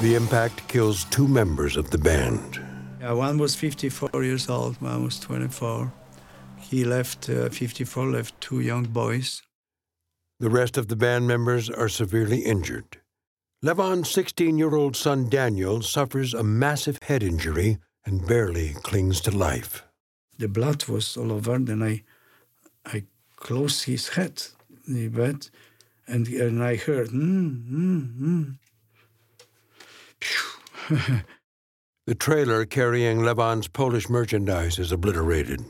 The 0.00 0.14
impact 0.14 0.68
kills 0.68 1.04
two 1.04 1.26
members 1.26 1.76
of 1.76 1.90
the 1.90 1.98
band. 1.98 2.60
Yeah, 3.00 3.12
one 3.12 3.38
was 3.38 3.54
54 3.54 4.22
years 4.22 4.48
old, 4.48 4.80
one 4.80 5.04
was 5.04 5.18
24. 5.20 5.92
He 6.60 6.84
left, 6.84 7.28
uh, 7.28 7.48
54 7.48 8.06
left 8.06 8.40
two 8.40 8.60
young 8.60 8.84
boys. 8.84 9.42
The 10.40 10.50
rest 10.50 10.76
of 10.76 10.88
the 10.88 10.96
band 10.96 11.26
members 11.26 11.68
are 11.68 11.88
severely 11.88 12.40
injured. 12.40 12.98
Lewan's 13.64 14.08
16 14.10 14.56
year 14.56 14.76
old 14.76 14.94
son 14.94 15.28
Daniel 15.28 15.82
suffers 15.82 16.32
a 16.32 16.44
massive 16.44 16.98
head 17.02 17.24
injury 17.24 17.78
and 18.04 18.24
barely 18.26 18.74
clings 18.84 19.20
to 19.22 19.32
life. 19.32 19.84
The 20.38 20.46
blood 20.46 20.86
was 20.86 21.16
all 21.16 21.32
over, 21.32 21.58
then 21.58 21.82
I, 21.82 22.04
I 22.92 23.04
closed 23.36 23.84
his 23.84 24.08
head 24.08 24.42
in 24.86 24.94
the 24.94 25.08
bed, 25.08 25.48
and, 26.06 26.26
and 26.28 26.62
I 26.62 26.76
heard, 26.76 27.08
mm, 27.08 27.64
mm, 27.70 28.58
mm. 30.90 31.24
the 32.06 32.14
trailer 32.14 32.64
carrying 32.64 33.18
Lewan's 33.18 33.68
Polish 33.68 34.08
merchandise 34.08 34.78
is 34.78 34.92
obliterated. 34.92 35.64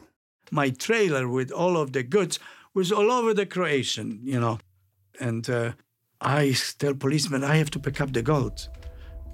My 0.50 0.70
trailer 0.70 1.28
with 1.28 1.50
all 1.50 1.76
of 1.76 1.92
the 1.92 2.02
goods 2.02 2.38
was 2.72 2.92
all 2.92 3.10
over 3.10 3.34
the 3.34 3.46
Croatian, 3.46 4.20
you 4.22 4.40
know. 4.40 4.58
And 5.20 5.48
uh, 5.50 5.72
I 6.20 6.54
tell 6.78 6.94
policeman, 6.94 7.44
I 7.44 7.56
have 7.56 7.70
to 7.70 7.78
pick 7.78 8.00
up 8.00 8.12
the 8.12 8.22
gold. 8.22 8.68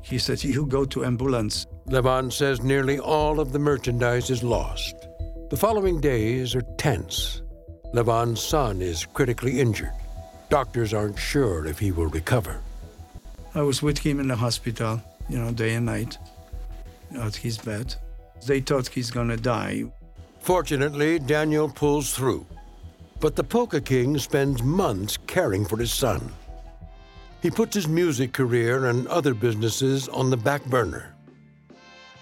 He 0.03 0.19
said, 0.19 0.43
You 0.43 0.67
go 0.67 0.85
to 0.87 1.05
ambulance. 1.05 1.67
Lewan 1.89 2.33
says 2.33 2.63
nearly 2.63 2.99
all 2.99 3.41
of 3.41 3.53
the 3.53 3.59
merchandise 3.59 4.31
is 4.31 4.43
lost. 4.43 4.95
The 5.51 5.57
following 5.57 6.01
days 6.01 6.55
are 6.55 6.63
tense. 6.79 7.43
Lewan's 7.95 8.43
son 8.43 8.83
is 8.83 9.07
critically 9.07 9.61
injured. 9.61 9.93
Doctors 10.49 10.93
aren't 10.93 11.17
sure 11.17 11.65
if 11.65 11.79
he 11.79 11.93
will 11.93 12.09
recover. 12.09 12.61
I 13.55 13.63
was 13.63 13.83
with 13.83 13.99
him 13.99 14.19
in 14.19 14.27
the 14.27 14.35
hospital, 14.35 15.01
you 15.29 15.39
know, 15.39 15.53
day 15.53 15.75
and 15.75 15.87
night, 15.87 16.19
at 17.17 17.37
his 17.37 17.57
bed. 17.57 17.95
They 18.49 18.61
thought 18.61 18.89
he's 18.89 19.13
gonna 19.13 19.37
die. 19.37 19.85
Fortunately, 20.41 21.21
Daniel 21.21 21.69
pulls 21.69 22.13
through. 22.13 22.45
But 23.21 23.37
the 23.37 23.45
Polka 23.45 23.81
King 23.81 24.19
spends 24.19 24.61
months 24.61 25.17
caring 25.29 25.65
for 25.65 25.79
his 25.79 25.93
son. 25.93 26.33
He 27.43 27.51
puts 27.51 27.77
his 27.77 27.87
music 27.87 28.33
career 28.33 28.87
and 28.87 29.07
other 29.07 29.35
businesses 29.35 30.09
on 30.09 30.31
the 30.31 30.37
back 30.37 30.65
burner. 30.65 31.15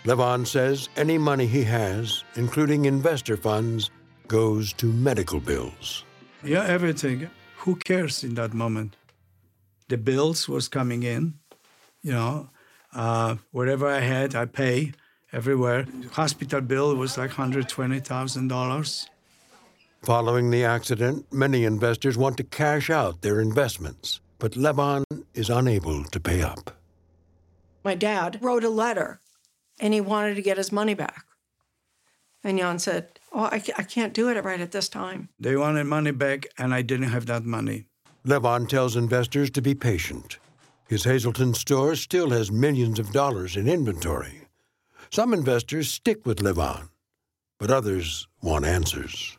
Levon 0.05 0.47
says 0.47 0.91
any 0.99 1.17
money 1.17 1.47
he 1.47 1.65
has, 1.65 2.25
including 2.37 2.85
investor 2.85 3.39
funds, 3.39 3.91
goes 4.33 4.73
to 4.73 4.87
medical 4.87 5.41
bills. 5.41 6.05
Yeah, 6.43 6.65
everything. 6.65 7.29
Who 7.59 7.77
cares 7.77 8.25
in 8.25 8.35
that 8.37 8.55
moment? 8.55 8.97
The 9.89 9.99
bills 9.99 10.49
was 10.49 10.69
coming 10.69 11.03
in, 11.03 11.35
you 12.03 12.13
know, 12.13 12.49
uh, 12.95 13.37
whatever 13.51 13.87
I 13.87 14.01
had, 14.01 14.35
I 14.35 14.47
pay 14.47 14.93
everywhere. 15.35 15.85
Hospital 16.13 16.63
bill 16.63 16.97
was 16.97 17.19
like 17.19 17.31
$120,000. 17.31 19.09
Following 20.03 20.51
the 20.51 20.65
accident, 20.65 21.27
many 21.31 21.65
investors 21.65 22.17
want 22.17 22.39
to 22.39 22.45
cash 22.45 22.89
out 22.89 23.21
their 23.21 23.39
investments, 23.39 24.21
but 24.39 24.53
Lewan 24.53 25.05
is 25.35 25.51
unable 25.51 26.05
to 26.05 26.19
pay 26.19 26.41
up. 26.41 26.71
My 27.85 27.95
dad 27.95 28.39
wrote 28.41 28.65
a 28.65 28.71
letter 28.71 29.21
and 29.79 29.93
he 29.93 30.01
wanted 30.01 30.37
to 30.37 30.43
get 30.43 30.57
his 30.57 30.73
money 30.73 30.95
back. 30.95 31.27
And 32.43 32.59
Jan 32.59 32.79
said, 32.79 33.12
Oh, 33.35 33.45
I, 33.45 33.63
I 33.79 33.83
can't 33.83 34.13
do 34.13 34.29
it 34.29 34.45
right 34.45 34.61
at 34.61 34.73
this 34.73 34.89
time. 34.89 35.31
They 35.41 35.57
wanted 35.57 35.85
money 35.85 36.11
back, 36.11 36.47
and 36.59 36.75
I 36.75 36.83
didn't 36.83 37.09
have 37.09 37.27
that 37.27 37.45
money. 37.45 37.87
Lewan 38.27 38.69
tells 38.69 38.95
investors 38.95 39.51
to 39.53 39.63
be 39.63 39.75
patient. 39.75 40.39
His 40.87 41.05
Hazleton 41.05 41.55
store 41.55 41.97
still 41.97 42.31
has 42.31 42.53
millions 42.53 42.99
of 42.99 43.11
dollars 43.13 43.57
in 43.57 43.69
inventory. 43.69 44.43
Some 45.11 45.33
investors 45.33 45.91
stick 45.91 46.27
with 46.27 46.39
Lewan, 46.39 46.91
but 47.59 47.71
others 47.71 48.29
want 48.43 48.67
answers. 48.67 49.39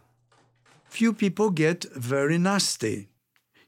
Few 0.85 1.13
people 1.13 1.51
get 1.51 1.85
very 1.95 2.37
nasty. 2.37 3.09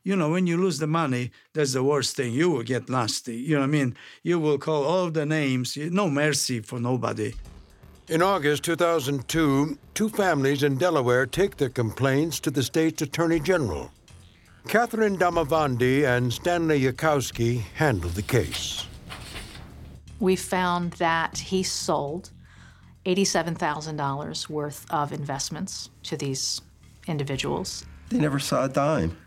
You 0.04 0.16
know, 0.16 0.30
when 0.30 0.46
you 0.48 0.58
lose 0.58 0.80
the 0.80 0.88
money, 0.88 1.32
that's 1.54 1.74
the 1.74 1.84
worst 1.84 2.16
thing. 2.16 2.34
You 2.34 2.50
will 2.52 2.64
get 2.64 2.90
nasty. 2.90 3.38
You 3.38 3.56
know 3.56 3.62
what 3.62 3.68
I 3.68 3.72
mean? 3.72 3.96
You 4.22 4.40
will 4.40 4.60
call 4.60 4.84
all 4.84 5.10
the 5.10 5.26
names. 5.26 5.78
No 5.78 6.10
mercy 6.10 6.60
for 6.60 6.80
nobody. 6.80 7.34
In 8.08 8.22
August 8.22 8.64
2002, 8.66 9.80
two 9.96 10.10
families 10.10 10.62
in 10.62 10.78
Delaware 10.78 11.26
take 11.26 11.58
their 11.58 11.70
complaints 11.70 12.40
to 12.42 12.52
the 12.52 12.62
state's 12.62 13.02
Attorney 13.02 13.40
General. 13.40 13.92
Catherine 14.68 15.18
Damavandi 15.18 16.06
and 16.06 16.32
Stanley 16.32 16.80
Yakowski 16.82 17.64
handled 17.74 18.14
the 18.14 18.22
case. 18.22 18.86
We 20.20 20.36
found 20.36 20.94
that 20.94 21.40
he 21.40 21.64
sold 21.64 22.30
$87,000 23.08 24.50
worth 24.50 24.86
of 24.92 25.12
investments 25.12 25.90
to 26.04 26.16
these 26.16 26.62
individuals. 27.08 27.88
They 28.10 28.20
never 28.20 28.38
saw 28.38 28.66
a 28.66 28.70
dime. 28.70 29.18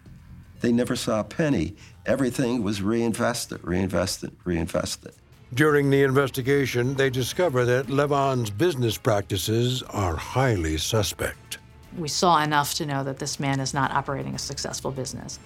They 0.60 0.70
never 0.70 0.94
saw 0.94 1.18
a 1.18 1.24
penny. 1.24 1.74
Everything 2.06 2.62
was 2.62 2.80
reinvested, 2.80 3.58
reinvested, 3.64 4.36
reinvested. 4.44 5.14
During 5.54 5.88
the 5.88 6.02
investigation, 6.02 6.94
they 6.94 7.08
discover 7.08 7.64
that 7.64 7.86
Lewan's 7.86 8.50
business 8.50 8.98
practices 8.98 9.82
are 9.84 10.14
highly 10.14 10.76
suspect. 10.76 11.58
We 11.96 12.08
saw 12.08 12.42
enough 12.42 12.74
to 12.74 12.86
know 12.86 13.02
that 13.04 13.18
this 13.18 13.40
man 13.40 13.58
is 13.58 13.72
not 13.72 13.90
operating 13.90 14.34
a 14.34 14.38
successful 14.38 14.90
business. 14.90 15.38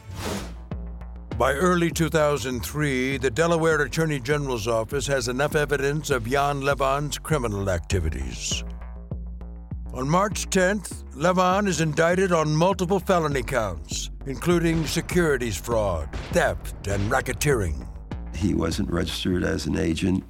By 1.38 1.52
early 1.54 1.90
2003, 1.90 3.18
the 3.18 3.30
Delaware 3.30 3.80
Attorney 3.82 4.18
General's 4.18 4.66
office 4.66 5.06
has 5.06 5.28
enough 5.28 5.54
evidence 5.54 6.10
of 6.10 6.28
Jan 6.28 6.62
Lewan's 6.62 7.18
criminal 7.18 7.70
activities. 7.70 8.64
On 9.94 10.08
March 10.08 10.50
10th, 10.50 11.04
Lewan 11.14 11.68
is 11.68 11.80
indicted 11.80 12.32
on 12.32 12.54
multiple 12.54 12.98
felony 12.98 13.42
counts, 13.42 14.10
including 14.26 14.84
securities 14.84 15.56
fraud, 15.56 16.12
theft, 16.32 16.88
and 16.88 17.10
racketeering. 17.10 17.86
He 18.34 18.54
wasn't 18.54 18.90
registered 18.90 19.44
as 19.44 19.66
an 19.66 19.76
agent. 19.76 20.24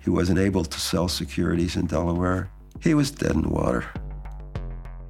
He 0.00 0.10
wasn't 0.10 0.38
able 0.38 0.64
to 0.64 0.80
sell 0.80 1.08
securities 1.08 1.76
in 1.76 1.86
Delaware. 1.86 2.50
He 2.80 2.94
was 2.94 3.10
dead 3.10 3.32
in 3.32 3.42
the 3.42 3.48
water. 3.48 3.84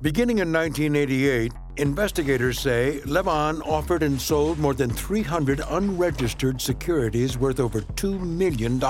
Beginning 0.02 0.38
in 0.38 0.52
1988, 0.52 1.52
investigators 1.78 2.60
say 2.60 3.00
Lewan 3.04 3.60
offered 3.66 4.02
and 4.02 4.20
sold 4.20 4.58
more 4.58 4.74
than 4.74 4.90
300 4.90 5.60
unregistered 5.68 6.60
securities 6.60 7.36
worth 7.36 7.60
over 7.60 7.80
$2 7.80 8.20
million. 8.20 8.82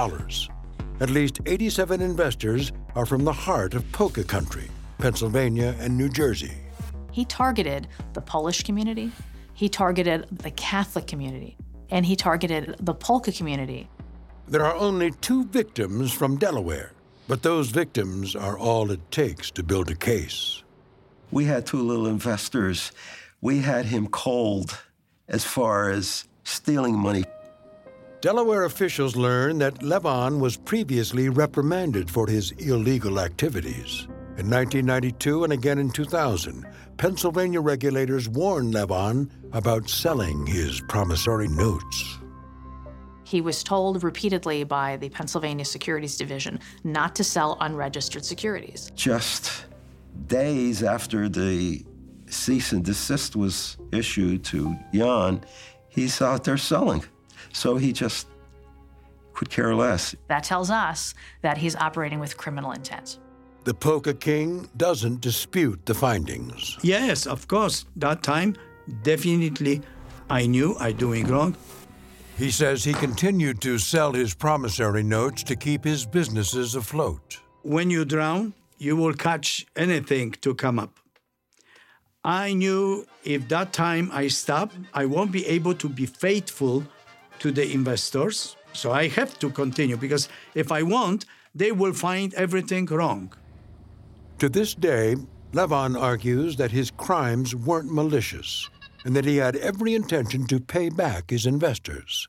At 1.01 1.11
least 1.11 1.41
87 1.47 2.01
investors 2.01 2.73
are 2.95 3.07
from 3.07 3.25
the 3.25 3.33
heart 3.33 3.75
of 3.75 3.91
polka 3.93 4.25
country, 4.25 4.69
Pennsylvania 4.99 5.75
and 5.79 5.97
New 5.97 6.09
Jersey. 6.09 6.53
He 7.13 7.25
targeted 7.25 7.89
the 8.13 8.21
Polish 8.21 8.63
community, 8.63 9.13
he 9.55 9.69
targeted 9.69 10.27
the 10.39 10.51
Catholic 10.51 11.07
community, 11.07 11.57
and 11.91 12.07
he 12.07 12.17
targeted 12.17 12.77
the 12.81 12.95
polka 12.95 13.33
community. 13.33 13.89
There 14.49 14.65
are 14.65 14.77
only 14.77 15.11
two 15.11 15.45
victims 15.47 16.13
from 16.13 16.37
Delaware, 16.37 16.93
but 17.29 17.43
those 17.43 17.71
victims 17.71 18.37
are 18.37 18.59
all 18.59 18.91
it 18.91 19.11
takes 19.11 19.51
to 19.53 19.63
build 19.63 19.91
a 19.91 19.95
case. 19.95 20.63
We 21.31 21.45
had 21.45 21.67
two 21.67 21.83
little 21.83 22.07
investors. 22.07 22.93
We 23.41 23.59
had 23.59 23.87
him 23.87 24.07
cold 24.07 24.79
as 25.29 25.45
far 25.45 25.91
as 25.91 26.29
stealing 26.45 26.97
money. 26.97 27.25
Delaware 28.21 28.65
officials 28.65 29.17
learned 29.17 29.61
that 29.61 29.81
Lewan 29.81 30.41
was 30.41 30.57
previously 30.57 31.29
reprimanded 31.29 32.11
for 32.11 32.27
his 32.27 32.53
illegal 32.53 33.21
activities. 33.21 34.09
In 34.39 34.51
1992 34.51 35.45
and 35.45 35.53
again 35.55 35.79
in 35.79 35.91
2000, 35.91 36.67
Pennsylvania 36.99 37.59
regulators 37.59 38.29
warned 38.29 38.75
Lewan 38.75 39.31
about 39.55 39.89
selling 39.89 40.45
his 40.45 40.79
promissory 40.89 41.49
notes. 41.49 42.19
He 43.25 43.41
was 43.41 43.65
told 43.65 44.05
repeatedly 44.05 44.63
by 44.63 44.99
the 44.99 45.09
Pennsylvania 45.09 45.65
Securities 45.65 46.19
Division 46.19 46.61
not 46.85 47.17
to 47.17 47.25
sell 47.25 47.57
unregistered 47.63 48.27
securities. 48.27 48.93
Just 48.95 49.65
days 50.27 50.83
after 50.83 51.31
the 51.31 51.83
cease 52.27 52.73
and 52.73 52.85
desist 52.85 53.37
was 53.37 53.79
issued 53.91 54.45
to 54.45 54.77
Jan, 54.93 55.41
he's 55.89 56.21
out 56.21 56.45
there 56.45 56.59
selling. 56.59 57.03
So 57.55 57.77
he 57.77 57.91
just 57.91 58.27
could 59.33 59.49
care 59.49 59.75
less. 59.75 60.15
That 60.29 60.45
tells 60.45 60.71
us 60.71 61.15
that 61.41 61.57
he's 61.57 61.75
operating 61.75 62.21
with 62.21 62.37
criminal 62.37 62.73
intent. 62.73 63.19
The 63.67 63.75
Polka 63.75 64.15
King 64.15 64.69
doesn't 64.77 65.21
dispute 65.21 65.87
the 65.87 65.95
findings. 65.95 66.79
Yes, 66.83 67.27
of 67.27 67.49
course. 67.49 67.85
That 67.97 68.23
time, 68.23 68.55
definitely, 69.03 69.83
I 70.31 70.47
knew 70.47 70.77
I 70.79 70.93
doing 70.93 71.27
wrong. 71.27 71.57
He 72.39 72.53
says 72.53 72.85
he 72.85 72.93
continued 72.93 73.61
to 73.63 73.79
sell 73.79 74.13
his 74.13 74.35
promissory 74.35 75.03
notes 75.03 75.43
to 75.43 75.57
keep 75.57 75.83
his 75.83 76.07
businesses 76.07 76.77
afloat. 76.77 77.41
When 77.63 77.91
you 77.91 78.05
drown, 78.05 78.55
you 78.79 78.95
will 78.95 79.15
catch 79.15 79.67
anything 79.75 80.31
to 80.43 80.55
come 80.55 80.79
up. 80.79 81.01
I 82.25 82.53
knew 82.53 83.05
if 83.25 83.49
that 83.49 83.73
time 83.73 84.11
I 84.13 84.29
stop, 84.29 84.71
I 84.95 85.07
won't 85.07 85.33
be 85.33 85.45
able 85.45 85.75
to 85.75 85.89
be 85.89 86.07
faithful 86.07 86.85
to 87.41 87.51
the 87.51 87.73
investors. 87.73 88.55
So 88.73 88.93
I 88.93 89.09
have 89.09 89.37
to 89.41 89.51
continue 89.51 89.97
because 89.97 90.29
if 90.55 90.71
I 90.71 90.85
won't, 90.85 91.25
they 91.53 91.73
will 91.73 91.95
find 91.95 92.33
everything 92.35 92.87
wrong. 92.87 93.33
To 94.39 94.51
this 94.51 94.75
day, 94.75 95.17
Lewan 95.53 95.99
argues 95.99 96.57
that 96.57 96.71
his 96.71 96.91
crimes 96.91 97.57
weren't 97.57 97.91
malicious 97.91 98.69
and 99.07 99.17
that 99.17 99.25
he 99.25 99.39
had 99.39 99.57
every 99.57 99.95
intention 99.95 100.47
to 100.49 100.61
pay 100.61 100.91
back 100.91 101.31
his 101.31 101.47
investors. 101.47 102.29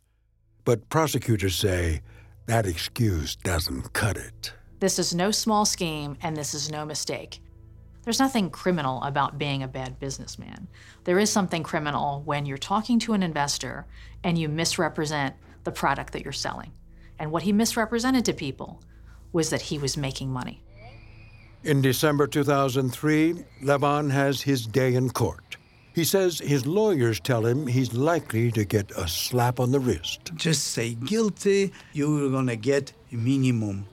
But 0.64 0.88
prosecutors 0.88 1.56
say 1.56 2.02
that 2.46 2.66
excuse 2.66 3.36
doesn't 3.36 3.92
cut 3.92 4.16
it. 4.16 4.54
This 4.80 5.00
is 5.00 5.14
no 5.14 5.32
small 5.32 5.66
scheme, 5.66 6.18
and 6.22 6.38
this 6.38 6.54
is 6.54 6.72
no 6.72 6.86
mistake. 6.86 7.42
There's 8.04 8.20
nothing 8.20 8.52
criminal 8.52 9.04
about 9.04 9.38
being 9.38 9.64
a 9.64 9.68
bad 9.68 10.00
businessman. 10.00 10.70
There 11.04 11.20
is 11.20 11.30
something 11.30 11.62
criminal 11.62 12.22
when 12.24 12.46
you're 12.46 12.58
talking 12.58 13.00
to 13.00 13.14
an 13.14 13.24
investor 13.24 13.86
and 14.24 14.38
you 14.38 14.48
misrepresent 14.48 15.36
the 15.66 15.74
product 15.74 16.14
that 16.14 16.24
you're 16.24 16.32
selling. 16.32 16.72
And 17.20 17.34
what 17.34 17.44
he 17.44 17.52
misrepresented 17.52 18.24
to 18.26 18.34
people 18.34 18.82
was 19.34 19.50
that 19.50 19.64
he 19.64 19.78
was 19.78 19.98
making 19.98 20.32
money. 20.32 20.64
In 21.64 21.82
December 21.82 22.28
2003, 22.28 23.44
Lewan 23.64 24.12
has 24.12 24.42
his 24.42 24.66
day 24.68 24.94
in 24.94 25.10
court. 25.10 25.58
He 25.94 26.04
says 26.04 26.38
his 26.40 26.68
lawyers 26.68 27.20
tell 27.20 27.46
him 27.46 27.66
he's 27.66 27.94
likely 27.94 28.52
to 28.52 28.64
get 28.64 28.92
a 28.92 29.08
slap 29.08 29.60
on 29.60 29.72
the 29.72 29.80
wrist. 29.80 30.32
Just 30.36 30.68
say 30.68 30.94
guilty, 30.94 31.74
you're 31.94 32.30
gonna 32.30 32.56
get 32.56 32.94
minimum. 33.12 33.88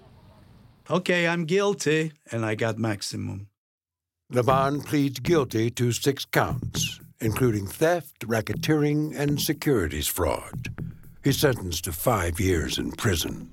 Okay, 0.90 1.26
I'm 1.26 1.46
guilty, 1.46 2.12
and 2.30 2.44
I 2.44 2.54
got 2.54 2.78
maximum. 2.78 3.48
Lewan 4.30 4.84
pleads 4.84 5.18
guilty 5.18 5.70
to 5.70 5.92
six 5.92 6.26
counts, 6.26 7.00
including 7.20 7.66
theft, 7.66 8.20
racketeering, 8.26 9.16
and 9.16 9.40
securities 9.40 10.06
fraud. 10.06 10.74
He's 11.24 11.38
sentenced 11.38 11.84
to 11.84 11.92
five 11.92 12.38
years 12.38 12.76
in 12.76 12.92
prison. 12.92 13.48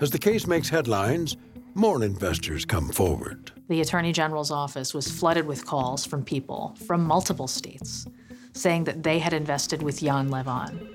As 0.00 0.10
the 0.10 0.18
case 0.18 0.46
makes 0.46 0.68
headlines, 0.68 1.36
more 1.74 2.02
investors 2.02 2.64
come 2.64 2.90
forward. 2.90 3.52
The 3.68 3.80
Attorney 3.80 4.12
General's 4.12 4.50
office 4.50 4.92
was 4.92 5.10
flooded 5.10 5.46
with 5.46 5.64
calls 5.64 6.04
from 6.04 6.24
people 6.24 6.76
from 6.86 7.04
multiple 7.04 7.48
states 7.48 8.06
saying 8.54 8.84
that 8.84 9.02
they 9.02 9.18
had 9.18 9.32
invested 9.32 9.82
with 9.82 10.00
Jan 10.00 10.28
Lewan 10.28 10.88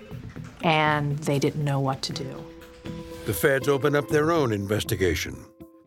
and 0.64 1.18
they 1.20 1.40
didn't 1.40 1.64
know 1.64 1.80
what 1.80 2.02
to 2.04 2.14
do. 2.14 2.46
The 3.26 3.34
feds 3.34 3.68
open 3.68 3.96
up 3.96 4.08
their 4.08 4.32
own 4.32 4.52
investigation. 4.52 5.36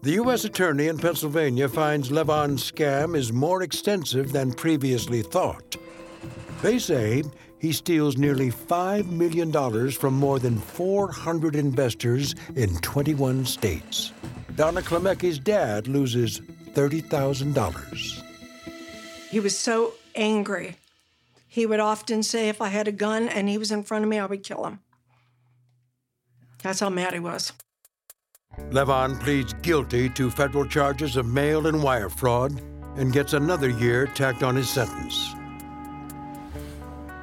The 0.02 0.12
U.S. 0.12 0.44
Attorney 0.44 0.88
in 0.88 0.98
Pennsylvania 0.98 1.68
finds 1.68 2.10
Lewan's 2.10 2.70
scam 2.70 3.16
is 3.16 3.32
more 3.32 3.62
extensive 3.62 4.32
than 4.32 4.52
previously 4.52 5.22
thought. 5.22 5.76
They 6.62 6.78
say 6.78 7.22
he 7.58 7.72
steals 7.72 8.16
nearly 8.16 8.50
$5 8.50 9.10
million 9.10 9.90
from 9.90 10.14
more 10.14 10.38
than 10.38 10.58
400 10.58 11.54
investors 11.54 12.34
in 12.56 12.76
21 12.78 13.44
states. 13.44 14.12
Donna 14.60 14.82
Klemecki's 14.82 15.38
dad 15.38 15.88
loses 15.88 16.40
$30,000. 16.74 18.22
He 19.30 19.40
was 19.40 19.58
so 19.58 19.94
angry. 20.14 20.76
He 21.48 21.64
would 21.64 21.80
often 21.80 22.22
say, 22.22 22.50
if 22.50 22.60
I 22.60 22.68
had 22.68 22.86
a 22.86 22.92
gun 22.92 23.26
and 23.30 23.48
he 23.48 23.56
was 23.56 23.72
in 23.72 23.82
front 23.84 24.04
of 24.04 24.10
me, 24.10 24.18
I 24.18 24.26
would 24.26 24.42
kill 24.42 24.66
him. 24.66 24.80
That's 26.62 26.80
how 26.80 26.90
mad 26.90 27.14
he 27.14 27.20
was. 27.20 27.54
Lewan 28.68 29.18
pleads 29.18 29.54
guilty 29.62 30.10
to 30.10 30.30
federal 30.30 30.66
charges 30.66 31.16
of 31.16 31.24
mail 31.24 31.66
and 31.66 31.82
wire 31.82 32.10
fraud 32.10 32.60
and 32.96 33.14
gets 33.14 33.32
another 33.32 33.70
year 33.70 34.08
tacked 34.08 34.42
on 34.42 34.56
his 34.56 34.68
sentence. 34.68 35.34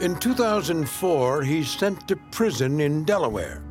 In 0.01 0.17
2004, 0.17 1.43
he's 1.43 1.69
sent 1.69 2.07
to 2.07 2.15
prison 2.31 2.79
in 2.79 3.03
Delaware. 3.03 3.66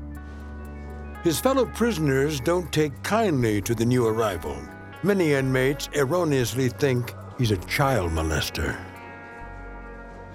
His 1.24 1.40
fellow 1.40 1.66
prisoners 1.66 2.40
don't 2.40 2.72
take 2.72 3.02
kindly 3.02 3.60
to 3.62 3.74
the 3.74 3.84
new 3.84 4.06
arrival. 4.06 4.56
Many 5.02 5.32
inmates 5.32 5.88
erroneously 5.94 6.68
think 6.68 7.14
he's 7.38 7.50
a 7.50 7.56
child 7.66 8.12
molester. 8.12 8.78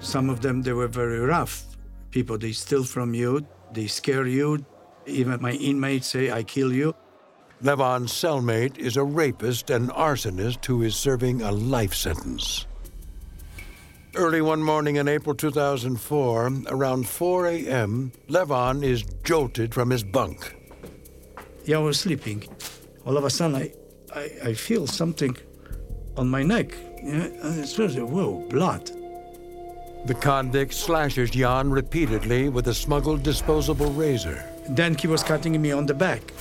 Some 0.00 0.28
of 0.28 0.40
them, 0.40 0.62
they 0.62 0.72
were 0.72 0.88
very 0.88 1.20
rough. 1.20 1.64
People, 2.10 2.36
they 2.36 2.52
steal 2.52 2.84
from 2.84 3.14
you, 3.14 3.46
they 3.72 3.86
scare 3.86 4.26
you. 4.26 4.64
Even 5.06 5.40
my 5.40 5.52
inmates 5.52 6.08
say, 6.08 6.30
I 6.30 6.42
kill 6.42 6.72
you. 6.72 6.94
Lewan's 7.62 8.12
cellmate 8.12 8.76
is 8.78 8.96
a 8.96 9.04
rapist 9.04 9.70
and 9.70 9.88
arsonist 9.90 10.64
who 10.66 10.82
is 10.82 10.96
serving 10.96 11.42
a 11.42 11.52
life 11.52 11.94
sentence. 11.94 12.66
Early 14.14 14.42
one 14.42 14.62
morning 14.62 14.96
in 14.96 15.08
April 15.08 15.34
2004, 15.34 16.52
around 16.66 17.08
4 17.08 17.46
a.m., 17.46 18.12
Lewan 18.28 18.84
is 18.84 19.04
jolted 19.24 19.72
from 19.72 19.88
his 19.88 20.04
bunk. 20.04 20.54
Yeah, 21.64 21.76
I 21.76 21.80
was 21.80 22.00
sleeping. 22.00 22.44
All 23.06 23.16
of 23.16 23.24
a 23.24 23.30
sudden, 23.30 23.56
I, 23.56 23.72
I, 24.14 24.30
I 24.50 24.54
feel 24.54 24.86
something 24.86 25.36
on 26.16 26.28
my 26.28 26.42
neck. 26.42 26.74
Yeah, 27.02 27.24
and 27.42 27.60
it's 27.60 27.78
really, 27.78 28.02
whoa, 28.02 28.40
blood. 28.48 28.90
The 30.06 30.14
convict 30.14 30.74
slashes 30.74 31.30
Jan 31.30 31.70
repeatedly 31.70 32.48
with 32.48 32.66
a 32.66 32.74
smuggled 32.74 33.22
disposable 33.22 33.92
razor. 33.92 34.44
Then 34.68 34.96
he 34.96 35.06
was 35.06 35.22
cutting 35.22 35.60
me 35.62 35.70
on 35.70 35.86
the 35.86 35.94
back. 35.94 36.32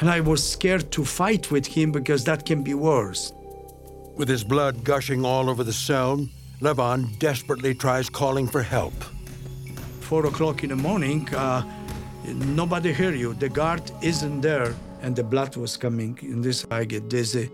And 0.00 0.10
I 0.10 0.20
was 0.20 0.48
scared 0.48 0.90
to 0.92 1.04
fight 1.04 1.50
with 1.50 1.66
him 1.66 1.92
because 1.92 2.24
that 2.24 2.44
can 2.44 2.62
be 2.62 2.74
worse. 2.74 3.32
With 4.16 4.28
his 4.28 4.42
blood 4.42 4.82
gushing 4.82 5.24
all 5.24 5.48
over 5.48 5.62
the 5.62 5.72
cell, 5.72 6.26
Lewan 6.60 7.16
desperately 7.20 7.74
tries 7.74 8.10
calling 8.10 8.48
for 8.48 8.62
help. 8.62 8.94
Four 10.00 10.26
o'clock 10.26 10.64
in 10.64 10.70
the 10.70 10.76
morning, 10.76 11.28
uh, 11.34 11.62
nobody 12.24 12.92
hear 12.92 13.14
you. 13.14 13.34
The 13.34 13.48
guard 13.48 13.90
isn't 14.02 14.40
there, 14.40 14.74
and 15.02 15.14
the 15.14 15.24
blood 15.24 15.56
was 15.56 15.76
coming. 15.76 16.18
In 16.22 16.42
this, 16.42 16.66
I 16.70 16.84
get 16.84 17.08
dizzy. 17.08 17.50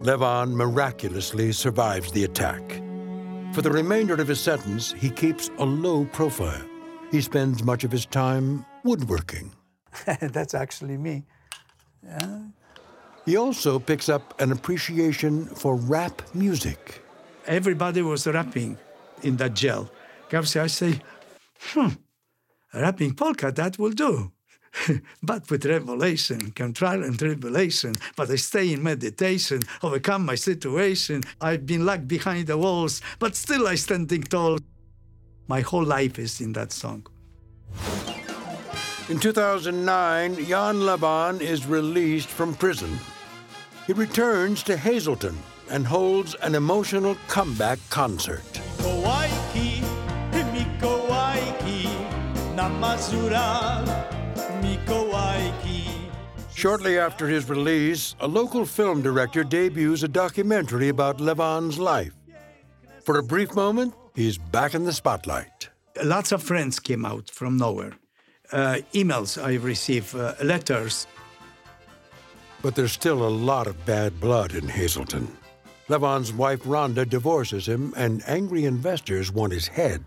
Lewan 0.00 0.52
miraculously 0.52 1.52
survives 1.52 2.10
the 2.12 2.24
attack. 2.24 2.62
For 3.52 3.62
the 3.62 3.70
remainder 3.70 4.14
of 4.14 4.28
his 4.28 4.40
sentence, 4.40 4.92
he 4.92 5.10
keeps 5.10 5.50
a 5.58 5.64
low 5.64 6.06
profile. 6.06 6.62
He 7.10 7.20
spends 7.20 7.62
much 7.62 7.84
of 7.84 7.92
his 7.92 8.06
time 8.06 8.64
woodworking. 8.82 9.52
That's 10.20 10.54
actually 10.54 10.96
me. 10.96 11.24
Yeah. 12.02 12.40
He 13.26 13.36
also 13.36 13.78
picks 13.78 14.08
up 14.08 14.40
an 14.40 14.50
appreciation 14.50 15.46
for 15.46 15.76
rap 15.76 16.22
music. 16.34 17.02
Everybody 17.46 18.02
was 18.02 18.26
rapping 18.26 18.78
in 19.22 19.36
that 19.36 19.54
jail. 19.54 19.90
I 20.32 20.66
say, 20.66 21.00
hmm, 21.60 21.88
rapping 22.74 23.14
polka, 23.14 23.52
that 23.52 23.78
will 23.78 23.90
do. 23.90 24.32
but 25.22 25.50
with 25.50 25.66
revelation, 25.66 26.52
come 26.52 26.72
trial 26.72 27.02
and 27.02 27.18
tribulation. 27.18 27.94
But 28.16 28.30
I 28.30 28.36
stay 28.36 28.72
in 28.72 28.82
meditation, 28.82 29.60
overcome 29.82 30.24
my 30.24 30.34
situation. 30.34 31.22
I've 31.40 31.66
been 31.66 31.84
locked 31.84 32.08
behind 32.08 32.46
the 32.46 32.56
walls, 32.56 33.02
but 33.18 33.36
still 33.36 33.68
I 33.68 33.74
standing 33.74 34.22
tall. 34.22 34.58
My 35.48 35.60
whole 35.60 35.84
life 35.84 36.18
is 36.18 36.40
in 36.40 36.52
that 36.54 36.72
song. 36.72 37.06
In 39.08 39.18
2009, 39.18 40.36
Jan 40.46 40.76
Lewan 40.76 41.40
is 41.40 41.66
released 41.66 42.28
from 42.28 42.54
prison. 42.54 42.98
He 43.86 43.92
returns 43.92 44.62
to 44.62 44.76
Hazleton 44.76 45.36
and 45.68 45.86
holds 45.86 46.34
an 46.36 46.54
emotional 46.54 47.16
comeback 47.28 47.78
concert. 47.90 48.60
Shortly 56.54 56.96
after 56.96 57.26
his 57.26 57.48
release, 57.48 58.14
a 58.20 58.28
local 58.28 58.64
film 58.64 59.02
director 59.02 59.42
debuts 59.42 60.04
a 60.04 60.08
documentary 60.08 60.90
about 60.90 61.18
Lewan's 61.18 61.76
life. 61.76 62.14
For 63.04 63.18
a 63.18 63.22
brief 63.22 63.54
moment, 63.56 63.94
he's 64.14 64.38
back 64.38 64.74
in 64.74 64.84
the 64.84 64.92
spotlight. 64.92 65.70
Lots 66.04 66.30
of 66.30 66.40
friends 66.40 66.78
came 66.78 67.04
out 67.04 67.28
from 67.30 67.56
nowhere. 67.56 67.94
Uh, 68.52 68.78
emails 68.94 69.42
I 69.42 69.54
received, 69.56 70.14
uh, 70.14 70.34
letters. 70.40 71.08
But 72.62 72.76
there's 72.76 72.92
still 72.92 73.26
a 73.26 73.36
lot 73.50 73.66
of 73.66 73.84
bad 73.84 74.20
blood 74.20 74.54
in 74.54 74.68
Hazleton. 74.68 75.26
Lewan's 75.88 76.32
wife 76.32 76.62
Rhonda 76.62 77.08
divorces 77.08 77.66
him, 77.66 77.92
and 77.96 78.22
angry 78.28 78.66
investors 78.66 79.32
want 79.32 79.52
his 79.52 79.66
head. 79.66 80.04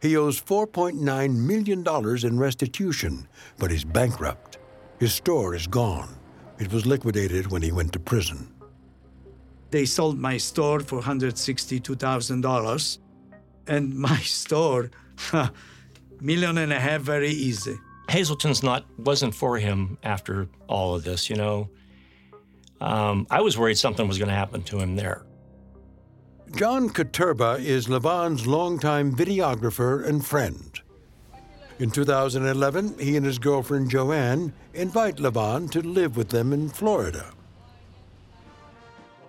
He 0.00 0.16
owes 0.16 0.40
$4.9 0.40 1.34
million 1.34 1.84
in 2.26 2.38
restitution, 2.38 3.26
but 3.58 3.70
he's 3.70 3.84
bankrupt. 3.84 4.58
His 5.00 5.14
store 5.14 5.54
is 5.54 5.66
gone. 5.66 6.14
It 6.58 6.72
was 6.72 6.86
liquidated 6.86 7.50
when 7.50 7.62
he 7.62 7.72
went 7.72 7.92
to 7.92 7.98
prison. 7.98 8.52
They 9.70 9.84
sold 9.84 10.18
my 10.18 10.36
store 10.36 10.80
for 10.80 11.00
$162,000. 11.00 12.98
And 13.66 13.94
my 13.94 14.18
store, 14.22 14.90
million 16.20 16.58
and 16.58 16.72
a 16.72 16.80
half, 16.80 17.02
very 17.02 17.30
easy. 17.30 17.76
Hazleton's 18.08 18.62
not 18.62 18.86
wasn't 18.98 19.34
for 19.34 19.58
him 19.58 19.98
after 20.02 20.48
all 20.66 20.94
of 20.94 21.04
this, 21.04 21.28
you 21.28 21.36
know. 21.36 21.68
Um, 22.80 23.26
I 23.30 23.40
was 23.42 23.58
worried 23.58 23.76
something 23.76 24.08
was 24.08 24.18
going 24.18 24.28
to 24.28 24.34
happen 24.34 24.62
to 24.64 24.78
him 24.78 24.96
there. 24.96 25.24
John 26.56 26.88
Katerba 26.88 27.60
is 27.60 27.86
Lewan's 27.86 28.46
longtime 28.46 29.14
videographer 29.14 30.04
and 30.04 30.24
friend. 30.24 30.80
In 31.78 31.90
2011, 31.90 32.98
he 32.98 33.16
and 33.16 33.24
his 33.24 33.38
girlfriend 33.38 33.90
Joanne 33.90 34.52
invite 34.74 35.16
Lewan 35.16 35.70
to 35.70 35.82
live 35.82 36.16
with 36.16 36.30
them 36.30 36.52
in 36.52 36.68
Florida. 36.68 37.30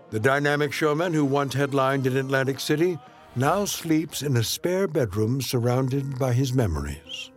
The 0.10 0.20
dynamic 0.20 0.74
showman 0.74 1.14
who 1.14 1.26
once 1.26 1.54
headlined 1.54 2.08
in 2.08 2.18
Atlantic 2.18 2.60
City 2.60 2.98
now 3.36 3.66
sleeps 3.66 4.24
in 4.24 4.36
a 4.38 4.44
spare 4.44 4.88
bedroom 4.88 5.42
surrounded 5.42 6.18
by 6.18 6.34
his 6.34 6.54
memories. 6.54 7.30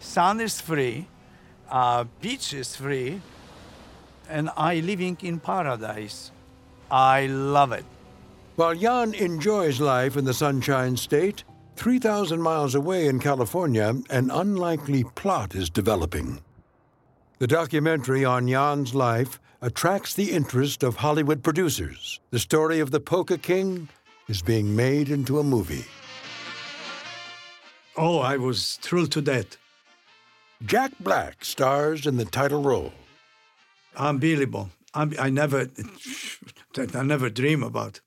Sun 0.00 0.40
is 0.40 0.60
free, 0.60 1.06
uh, 1.68 2.04
beach 2.22 2.54
is 2.54 2.76
free, 2.76 3.20
and 4.30 4.48
I 4.56 4.76
living 4.76 5.18
in 5.20 5.40
paradise. 5.40 6.30
I 6.90 7.26
love 7.26 7.72
it. 7.72 7.84
While 8.58 8.74
Jan 8.74 9.14
enjoys 9.14 9.78
life 9.78 10.16
in 10.16 10.24
the 10.24 10.34
Sunshine 10.34 10.96
State, 10.96 11.44
3,000 11.76 12.42
miles 12.42 12.74
away 12.74 13.06
in 13.06 13.20
California, 13.20 13.94
an 14.10 14.32
unlikely 14.32 15.04
plot 15.14 15.54
is 15.54 15.70
developing. 15.70 16.40
The 17.38 17.46
documentary 17.46 18.24
on 18.24 18.48
Jan's 18.48 18.96
life 18.96 19.38
attracts 19.62 20.14
the 20.14 20.32
interest 20.32 20.82
of 20.82 20.96
Hollywood 20.96 21.44
producers. 21.44 22.18
The 22.32 22.40
story 22.40 22.80
of 22.80 22.90
the 22.90 22.98
Polka 22.98 23.38
King 23.38 23.88
is 24.26 24.42
being 24.42 24.74
made 24.74 25.08
into 25.08 25.38
a 25.38 25.44
movie. 25.44 25.84
Oh, 27.96 28.18
I 28.18 28.38
was 28.38 28.74
thrilled 28.82 29.12
to 29.12 29.22
death. 29.22 29.56
Jack 30.66 30.90
Black 30.98 31.44
stars 31.44 32.08
in 32.08 32.16
the 32.16 32.24
title 32.24 32.64
role. 32.64 32.92
Unbelievable. 33.94 34.70
I 34.94 35.30
never, 35.30 35.68
I 36.76 37.02
never 37.04 37.30
dream 37.30 37.62
about. 37.62 38.00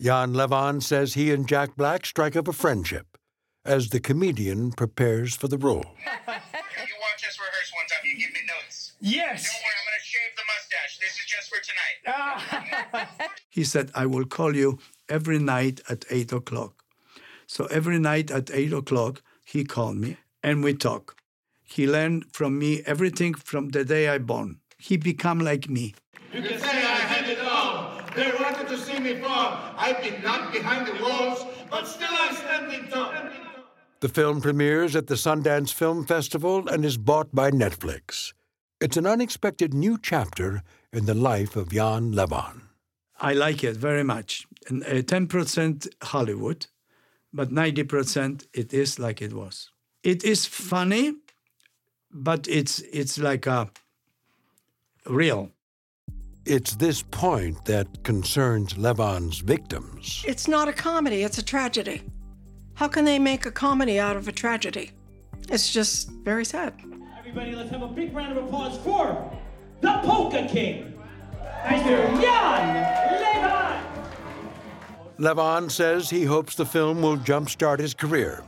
Jan 0.00 0.32
Lewan 0.32 0.82
says 0.82 1.12
he 1.12 1.30
and 1.30 1.46
Jack 1.46 1.76
Black 1.76 2.06
strike 2.06 2.34
up 2.34 2.48
a 2.48 2.54
friendship 2.54 3.18
as 3.66 3.90
the 3.90 4.00
comedian 4.00 4.72
prepares 4.72 5.36
for 5.36 5.46
the 5.46 5.58
role. 5.58 5.84
you 6.06 6.14
watch 6.26 7.22
us 7.28 7.38
rehearse 7.38 7.70
one 7.74 7.86
time, 7.86 8.00
you 8.04 8.16
give 8.18 8.32
me 8.32 8.40
notes. 8.48 8.92
Yes. 9.00 9.44
Don't 9.44 9.60
worry, 9.60 9.74
I'm 9.76 9.86
going 9.86 9.98
to 9.98 10.06
shave 10.06 10.32
the 10.36 10.42
mustache. 10.48 10.98
This 11.00 11.18
is 11.18 11.26
just 11.26 11.50
for 11.50 11.60
tonight. 11.60 11.98
Ah. 12.96 13.28
he 13.50 13.62
said, 13.62 13.90
I 13.94 14.06
will 14.06 14.24
call 14.24 14.56
you 14.56 14.78
every 15.10 15.38
night 15.38 15.82
at 15.90 16.06
8 16.08 16.32
o'clock. 16.32 16.82
So 17.46 17.66
every 17.66 17.98
night 17.98 18.30
at 18.30 18.50
8 18.50 18.72
o'clock, 18.72 19.20
he 19.44 19.64
called 19.64 19.96
me 19.96 20.16
and 20.42 20.64
we 20.64 20.72
talk. 20.72 21.16
He 21.62 21.86
learned 21.86 22.24
from 22.32 22.58
me 22.58 22.82
everything 22.86 23.34
from 23.34 23.68
the 23.68 23.84
day 23.84 24.08
I 24.08 24.16
born. 24.16 24.60
He 24.78 24.96
become 24.96 25.40
like 25.40 25.68
me. 25.68 25.94
You 26.32 26.40
can 26.40 26.58
say 26.58 26.68
I 26.68 27.00
had 27.00 27.28
it 27.28 27.40
all. 27.40 27.99
They 28.14 28.32
wanted 28.40 28.68
to 28.68 28.78
see 28.78 28.98
me 28.98 29.20
fall. 29.20 29.58
I've 29.76 30.02
been 30.02 30.22
knocked 30.22 30.52
behind 30.52 30.86
the 30.86 31.02
walls, 31.02 31.44
but 31.70 31.86
still 31.86 32.08
I'm 32.12 32.34
standing 32.34 32.88
tall. 32.88 33.12
The 34.00 34.08
film 34.08 34.40
premieres 34.40 34.96
at 34.96 35.06
the 35.08 35.14
Sundance 35.14 35.72
Film 35.72 36.06
Festival 36.06 36.66
and 36.68 36.84
is 36.84 36.96
bought 36.96 37.34
by 37.34 37.50
Netflix. 37.50 38.32
It's 38.80 38.96
an 38.96 39.06
unexpected 39.06 39.74
new 39.74 39.98
chapter 40.00 40.62
in 40.92 41.04
the 41.04 41.14
life 41.14 41.54
of 41.54 41.70
Jan 41.70 42.12
Lewan. 42.12 42.62
I 43.20 43.34
like 43.34 43.62
it 43.62 43.76
very 43.76 44.02
much. 44.02 44.46
Uh, 44.70 45.02
10% 45.02 45.88
Hollywood, 46.02 46.66
but 47.32 47.50
90% 47.50 48.46
it 48.54 48.72
is 48.72 48.98
like 48.98 49.20
it 49.20 49.34
was. 49.34 49.70
It 50.02 50.24
is 50.24 50.46
funny, 50.46 51.16
but 52.10 52.48
it's 52.48 52.80
it's 52.92 53.18
like 53.18 53.46
a 53.46 53.70
real. 55.06 55.50
It's 56.46 56.74
this 56.76 57.02
point 57.02 57.64
that 57.66 58.02
concerns 58.02 58.74
Lewan's 58.74 59.40
victims. 59.40 60.24
It's 60.26 60.48
not 60.48 60.68
a 60.68 60.72
comedy, 60.72 61.22
it's 61.22 61.36
a 61.36 61.44
tragedy. 61.44 62.02
How 62.74 62.88
can 62.88 63.04
they 63.04 63.18
make 63.18 63.44
a 63.44 63.50
comedy 63.50 64.00
out 64.00 64.16
of 64.16 64.26
a 64.26 64.32
tragedy? 64.32 64.92
It's 65.50 65.70
just 65.70 66.10
very 66.24 66.46
sad. 66.46 66.74
Everybody, 67.18 67.54
let's 67.54 67.70
have 67.70 67.82
a 67.82 67.88
big 67.88 68.14
round 68.14 68.36
of 68.36 68.44
applause 68.44 68.78
for 68.78 69.30
the 69.82 70.00
Polka 70.02 70.48
King, 70.48 70.98
Mr. 71.64 72.20
Jan 72.22 72.86
Lewan. 73.22 73.82
Lewan 75.18 75.70
says 75.70 76.08
he 76.08 76.24
hopes 76.24 76.54
the 76.54 76.64
film 76.64 77.02
will 77.02 77.18
jumpstart 77.18 77.78
his 77.80 77.92
career. 77.92 78.42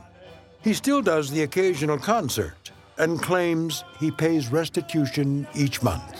He 0.63 0.73
still 0.73 1.01
does 1.03 1.29
the 1.29 1.43
occasional 1.43 1.99
concert 1.99 2.71
and 2.97 3.21
claims 3.21 3.83
he 3.99 4.09
pays 4.09 4.51
restitution 4.51 5.47
each 5.53 5.83
month. 5.83 6.19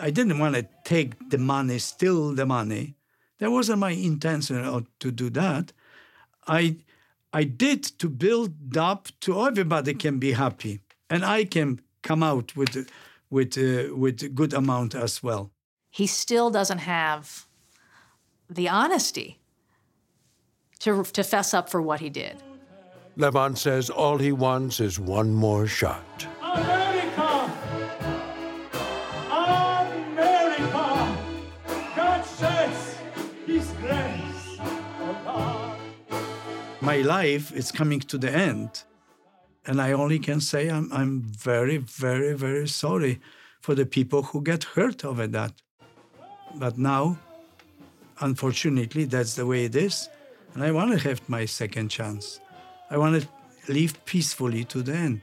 I 0.00 0.10
didn't 0.10 0.38
want 0.38 0.54
to 0.54 0.66
take 0.84 1.30
the 1.30 1.38
money, 1.38 1.78
steal 1.78 2.34
the 2.34 2.46
money. 2.46 2.94
That 3.38 3.50
wasn't 3.50 3.78
my 3.78 3.90
intention 3.90 4.86
to 5.00 5.10
do 5.10 5.30
that. 5.30 5.72
I, 6.46 6.76
I 7.32 7.44
did 7.44 7.84
to 7.98 8.08
build 8.08 8.76
up 8.76 9.08
to 9.20 9.46
everybody 9.46 9.94
can 9.94 10.18
be 10.18 10.32
happy, 10.32 10.80
and 11.10 11.24
I 11.24 11.44
can 11.44 11.80
come 12.02 12.22
out 12.22 12.56
with, 12.56 12.90
with, 13.30 13.56
uh, 13.58 13.94
with 13.94 14.22
a 14.22 14.28
good 14.28 14.52
amount 14.54 14.94
as 14.94 15.22
well. 15.22 15.50
He 15.90 16.06
still 16.06 16.50
doesn't 16.50 16.78
have 16.78 17.46
the 18.48 18.68
honesty 18.68 19.38
to, 20.80 21.04
to 21.04 21.22
fess 21.22 21.54
up 21.54 21.68
for 21.68 21.82
what 21.82 22.00
he 22.00 22.08
did. 22.08 22.42
Lewan 23.16 23.56
says 23.56 23.90
all 23.90 24.18
he 24.18 24.32
wants 24.32 24.80
is 24.80 25.00
one 25.00 25.34
more 25.34 25.66
shot. 25.66 26.26
My 36.88 37.02
life 37.02 37.52
is 37.52 37.70
coming 37.70 38.00
to 38.00 38.16
the 38.16 38.30
end, 38.30 38.84
and 39.66 39.78
I 39.78 39.92
only 39.92 40.18
can 40.18 40.40
say 40.40 40.70
I'm, 40.70 40.90
I'm 40.90 41.20
very, 41.20 41.76
very, 41.76 42.32
very 42.32 42.66
sorry 42.66 43.20
for 43.60 43.74
the 43.74 43.84
people 43.84 44.22
who 44.22 44.40
get 44.40 44.64
hurt 44.64 45.04
over 45.04 45.26
that. 45.26 45.52
But 46.54 46.78
now, 46.78 47.18
unfortunately, 48.20 49.04
that's 49.04 49.34
the 49.34 49.44
way 49.44 49.66
it 49.66 49.76
is, 49.76 50.08
and 50.54 50.64
I 50.64 50.70
want 50.70 50.92
to 50.92 50.98
have 51.06 51.20
my 51.28 51.44
second 51.44 51.90
chance. 51.90 52.40
I 52.88 52.96
want 52.96 53.20
to 53.20 53.28
live 53.70 54.02
peacefully 54.06 54.64
to 54.72 54.82
the 54.82 54.94
end, 54.94 55.20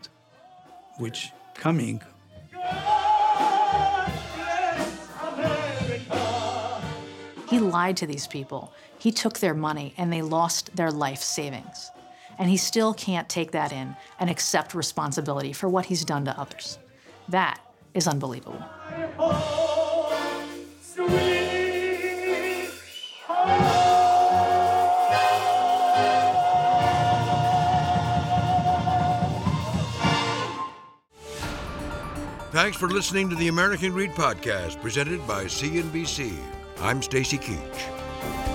which 1.00 1.32
coming. 1.56 2.00
He 7.50 7.58
lied 7.58 7.98
to 7.98 8.06
these 8.06 8.28
people. 8.28 8.72
He 9.06 9.12
took 9.12 9.38
their 9.38 9.54
money 9.54 9.94
and 9.98 10.12
they 10.12 10.24
lost 10.24 10.76
their 10.76 10.90
life 10.90 11.22
savings. 11.22 11.92
And 12.40 12.50
he 12.50 12.58
still 12.58 12.92
can't 12.92 13.30
take 13.30 13.52
that 13.52 13.72
in 13.72 13.96
and 14.20 14.32
accept 14.32 14.74
responsibility 14.74 15.54
for 15.54 15.70
what 15.70 15.86
he's 15.86 16.04
done 16.04 16.26
to 16.26 16.32
others. 16.40 16.80
That 17.30 17.60
is 17.94 18.08
unbelievable. 18.08 18.66
Thanks 32.50 32.76
for 32.76 32.90
listening 32.90 33.30
to 33.30 33.36
the 33.36 33.50
American 33.50 33.92
Greed 33.92 34.14
Podcast, 34.14 34.82
presented 34.82 35.28
by 35.28 35.46
CNBC. 35.46 36.36
I'm 36.82 37.04
Stacy 37.04 37.38
Keach. 37.38 38.55